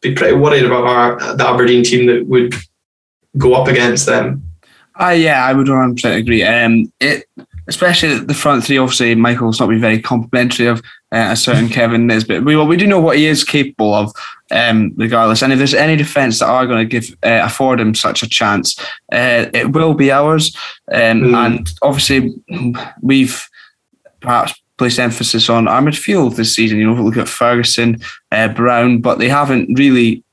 [0.02, 2.54] be pretty worried about our the Aberdeen team that would
[3.38, 4.44] go up against them.
[5.00, 6.44] Ah, yeah, I would 100 percent agree.
[6.44, 7.26] Um, it
[7.68, 8.78] especially the front three.
[8.78, 10.80] Obviously, Michael's not been very complimentary of
[11.12, 12.44] uh, a certain Kevin Nisbet.
[12.44, 14.12] We well, we do know what he is capable of,
[14.52, 15.44] um, regardless.
[15.44, 18.30] And if there's any defence that are going to give uh, afford him such a
[18.30, 18.80] chance,
[19.12, 20.56] uh, it will be ours.
[20.92, 21.46] Um, Mm.
[21.46, 22.34] And obviously,
[23.02, 23.50] we've
[24.22, 26.78] perhaps placed emphasis on our midfield this season.
[26.78, 28.00] You know, look at Ferguson,
[28.32, 30.24] uh, Brown, but they haven't really,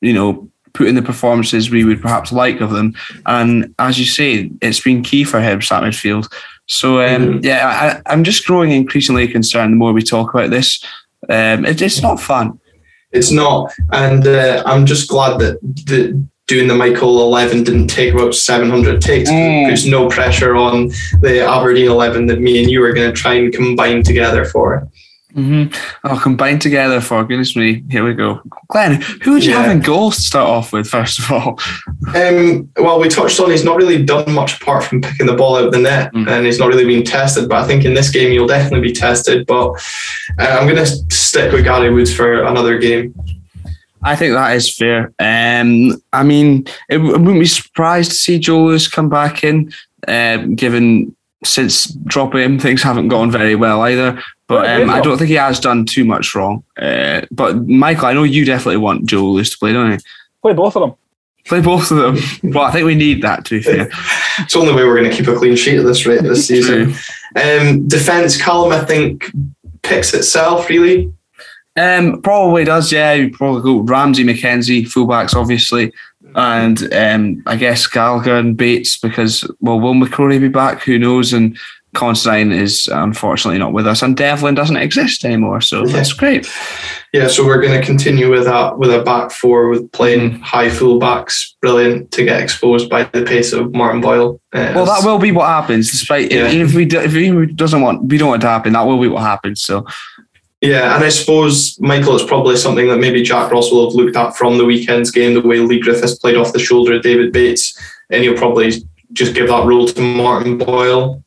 [0.00, 2.94] you know, put in the performances we would perhaps like of them.
[3.26, 6.32] And as you say, it's been key for Hibs that midfield.
[6.66, 7.44] So um, Mhm.
[7.44, 10.82] yeah, I, I'm just growing increasingly concerned the more we talk about this.
[11.28, 12.58] Um, it, it's not fun.
[13.12, 18.12] It's not, and uh, I'm just glad that the doing the Michael eleven didn't take
[18.12, 19.30] about 700 takes.
[19.30, 19.68] Mm.
[19.68, 20.88] There's no pressure on
[21.22, 24.86] the Aberdeen eleven that me and you are going to try and combine together for.
[25.36, 25.72] Mm-hmm.
[26.02, 27.84] Oh, combined together for goodness me.
[27.88, 28.40] Here we go.
[28.66, 29.62] Glenn, who would you Yeah.
[29.62, 31.56] have in goals to start off with, first of all?
[32.16, 35.54] Um, well, we touched on he's not really done much apart from picking the ball
[35.56, 36.28] out of the net, Mm.
[36.28, 37.48] and he's not really been tested.
[37.48, 39.46] But I think in this game he'll definitely be tested.
[39.46, 39.70] But
[40.40, 43.14] uh, I'm going to stick with Gary Woods for another game.
[44.02, 45.12] I think that is fair.
[45.18, 49.72] Um, I mean, it, I wouldn't be surprised to see Joe Lewis come back in,
[50.08, 51.14] um, given
[51.44, 54.20] since dropping him, things haven't gone very well either.
[54.46, 56.64] But um, I don't think he has done too much wrong.
[56.76, 59.98] Uh, but Michael, I know you definitely want Joe Lewis to play, don't you?
[60.42, 60.94] Play both of them.
[61.46, 62.16] Play both of them.
[62.52, 63.90] well, I think we need that to be fair.
[64.38, 66.46] It's the only way we're going to keep a clean sheet at this rate this
[66.48, 66.94] season.
[67.36, 69.30] Um, defense, Callum, I think
[69.82, 71.12] picks itself really.
[71.76, 73.12] Um, probably does, yeah.
[73.12, 75.92] You probably go Ramsay, MacKenzie, fullbacks, obviously,
[76.34, 80.82] and um, I guess Gallagher and Bates because well, will McCrorie be back?
[80.82, 81.32] Who knows?
[81.32, 81.56] And
[81.92, 85.92] Considine is unfortunately not with us, and Devlin doesn't exist anymore, so Yeah.
[85.94, 86.48] that's great.
[87.12, 90.42] Yeah, so we're going to continue with that with a back four with playing Mm-hmm.
[90.42, 91.54] high fullbacks.
[91.60, 94.40] Brilliant to get exposed by the pace of Martin Boyle.
[94.52, 95.90] Uh, Well, that will be what happens.
[95.90, 96.46] Despite Yeah.
[96.46, 98.72] if we do, if he doesn't want, we don't want it to happen.
[98.74, 99.60] That will be what happens.
[99.60, 99.84] So
[100.60, 104.16] Yeah, and I suppose Michael, it's probably something that maybe Jack Ross will have looked
[104.16, 107.32] at from the weekend's game, the way Leigh Griffiths played off the shoulder of David
[107.32, 107.78] Bates,
[108.10, 108.72] and he'll probably
[109.12, 111.24] just give that role to Martin Boyle.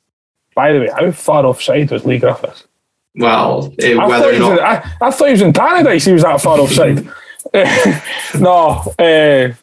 [0.56, 2.68] By the way, how far offside was Leigh Griffiths?
[3.16, 4.86] Well, eh, I thought, whether he or was in, not.
[4.86, 6.06] I, I thought he was in Paradise.
[6.06, 7.08] He was that far offside.
[8.40, 9.54] no, uh,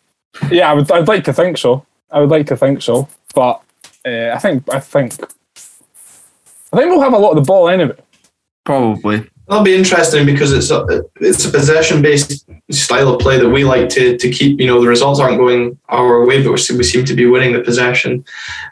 [0.51, 0.91] yeah, I would.
[0.91, 1.87] I'd like to think so.
[2.11, 3.63] I would like to think so, but
[4.05, 5.15] uh, I think I think
[6.73, 7.97] I think we'll have a lot of the ball anyway.
[8.65, 9.29] probably.
[9.51, 13.65] That'll be interesting because it's a it's a possession based style of play that we
[13.65, 14.61] like to to keep.
[14.61, 17.27] You know, the results aren't going our way, but we seem, we seem to be
[17.27, 18.25] winning the possession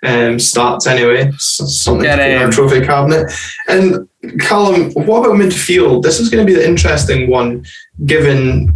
[0.05, 1.22] um, stats anyway.
[1.34, 3.32] S- Something Get to put in our trophy cabinet.
[3.66, 4.09] And
[4.40, 6.05] Callum, what about midfield?
[6.05, 7.64] This is going to be the interesting one,
[8.06, 8.68] given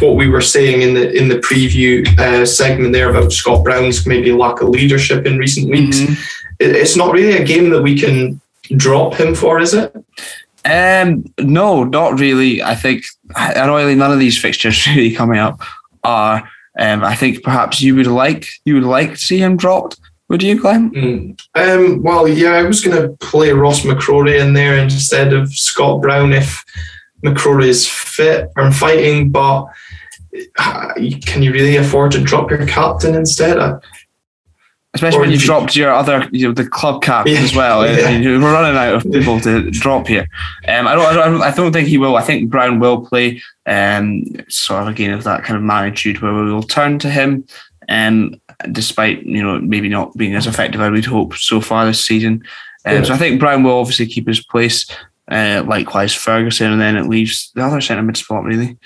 [0.00, 4.06] what we were saying in the in the preview uh, segment there about Scott Brown's
[4.06, 5.98] maybe lack of leadership in recent weeks.
[6.00, 6.16] Mhm.
[6.60, 8.40] It, it's not really a game that we can
[8.76, 9.94] drop him for, is it?
[10.64, 12.62] Um, no, not really.
[12.62, 15.60] I think annoyingly none of these fixtures really coming up
[16.04, 16.48] are.
[16.78, 19.98] Um, I think perhaps you would like you would like to see him dropped.
[20.28, 20.90] Would you, Glenn?
[20.92, 21.40] Mm.
[21.54, 26.00] Um, well, yeah, I was going to play Ross McCrorie in there instead of Scott
[26.00, 26.64] Brown if
[27.22, 29.66] McCrorie is fit and fighting, but
[30.58, 30.94] uh,
[31.26, 33.58] can you really afford to drop your captain instead?
[34.94, 37.86] Especially Or when you've dropped your other, you know, the club cap Yeah, as well.
[37.86, 38.20] yeah.
[38.20, 40.26] We're running out of people to drop here.
[40.68, 42.16] Um, I don't, I don't, I don't think he will.
[42.16, 43.40] I think Brown will play.
[43.64, 47.46] Um, sort of again of that kind of magnitude where we will turn to him.
[47.88, 48.34] Um,
[48.70, 52.42] despite you know maybe not being as effective as we'd hope so far this season.
[52.84, 53.02] Um, Yeah.
[53.04, 54.86] So I think Brown will obviously keep his place.
[55.30, 58.76] Uh, likewise Ferguson, and then it leaves the other centre mid spot really.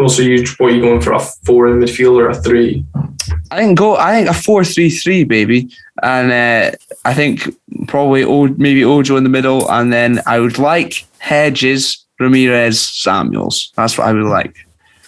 [0.00, 2.84] Also, you what are you going for a four in midfield or a three?
[3.50, 3.96] I think go.
[3.96, 5.70] I think a four-three-three, baby,
[6.02, 7.48] and uh, I think
[7.88, 13.72] probably o- maybe Ojo in the middle, and then I would like Hedges, Ramirez, Samuels.
[13.76, 14.56] That's what I would like.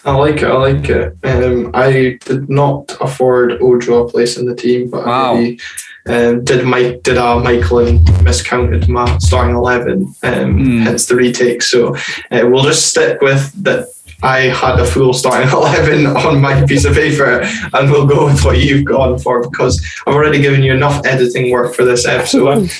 [0.05, 0.43] I like it.
[0.43, 1.15] I like it.
[1.23, 5.35] Um, I did not afford Ojo a place in the team, but Wow.
[5.35, 5.59] Maybe,
[6.07, 10.79] um, did Mike did uh, Michael and miscounted my starting eleven, um, Hmm.
[10.81, 11.61] hence the retake.
[11.61, 11.95] So
[12.31, 13.87] uh, we'll just stick with that.
[14.23, 17.41] I had a full starting eleven on my piece of paper,
[17.73, 21.51] and we'll go with what you've gone for because I've already given you enough editing
[21.51, 22.71] work for this episode.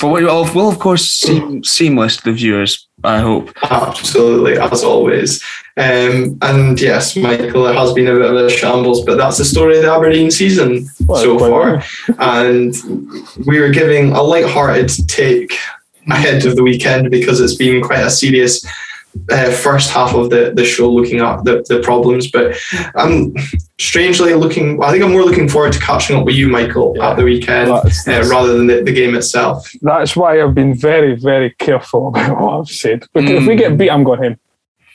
[0.00, 2.86] But we will, will of course seem seamless to the viewers.
[3.02, 3.50] I hope.
[3.62, 5.42] Absolutely, as always.
[5.76, 9.44] Um, and yes, Michael, it has been a bit of a shambles, but that's the
[9.44, 11.82] story of the Aberdeen season Well, so far.
[12.18, 12.74] and
[13.46, 15.56] we were giving a light-hearted take
[16.10, 18.64] ahead of the weekend because it's been quite a serious
[19.30, 22.30] uh, first half of the, the show looking at the, the problems.
[22.30, 22.56] But
[22.94, 23.34] I'm
[23.78, 27.16] strangely looking, I think I'm more looking forward to catching up with you, Michael, at
[27.16, 29.70] the weekend That's- uh, rather than the, the game itself.
[29.82, 33.04] That's why I've been very, very careful about what I've said.
[33.12, 34.38] Because if we get beat, I'm going home.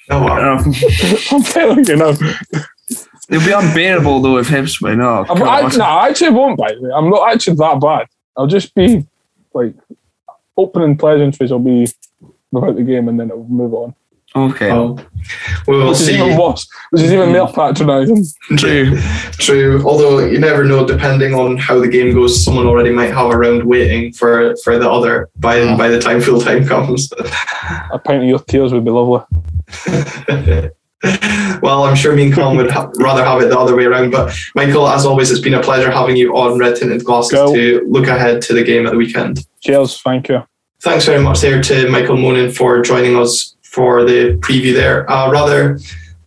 [0.09, 0.57] Oh, wow.
[1.31, 2.09] I'm telling you now.
[3.29, 5.01] it'll be unbearable though if Hibs win.
[5.01, 6.91] Oh, I'm, I, no, I actually won't, by the way.
[6.95, 8.07] I'm not actually that bad.
[8.37, 9.05] I'll just be
[9.53, 9.73] like
[10.57, 11.87] opening pleasantries I'll be
[12.51, 13.95] without the game and then it'll move on.
[14.36, 14.68] Okay.
[14.68, 14.99] Well,
[15.68, 16.16] we will Which is see.
[16.16, 16.68] even worse.
[16.90, 18.26] Which is even more patronising.
[18.57, 18.99] True.
[19.34, 19.82] True.
[19.86, 23.38] Although you never know, depending on how the game goes, someone already might have a
[23.38, 25.78] round waiting for for the other by hmm.
[25.78, 27.12] by the time full time comes.
[27.91, 29.22] A pint of your tears would be lovely.
[31.62, 34.12] well, I'm sure me and Colin would ha- rather have it the other way around.
[34.12, 37.53] But Michael, as always, it's been a pleasure having you on Red Tinted Glasses Go.
[37.53, 39.45] to look ahead to the game at the weekend.
[39.62, 40.02] Cheers.
[40.02, 40.44] Thank you.
[40.82, 45.03] Thanks very much there to Michael Monin for joining us for the preview there.
[45.03, 45.77] A rather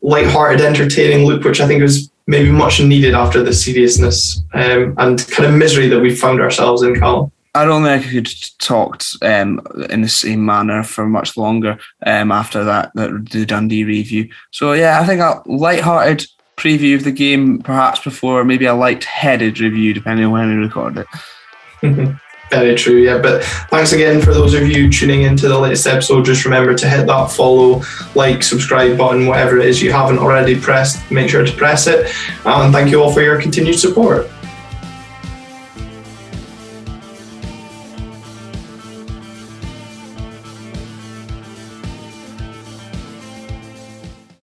[0.02, 5.26] light-hearted, entertaining look, which I think was maybe much needed after the seriousness um, and
[5.28, 7.32] kind of misery that we found ourselves in, Callum.
[7.54, 12.30] I don't think I could talk um, in the same manner for much longer um,
[12.30, 14.28] after that, that the Dundee review.
[14.50, 16.26] So yeah, I think a light-hearted
[16.58, 20.98] preview of the game, perhaps before maybe a light-headed review, depending on when we record
[20.98, 21.06] it.
[22.50, 23.18] Very true, yeah.
[23.18, 26.24] But thanks again for those of you tuning into the latest episode.
[26.24, 27.82] Just remember to hit that follow,
[28.14, 31.10] like, subscribe button, whatever it is you haven't already pressed.
[31.10, 32.10] Make sure to press it.
[32.46, 34.30] And thank you all for your continued support.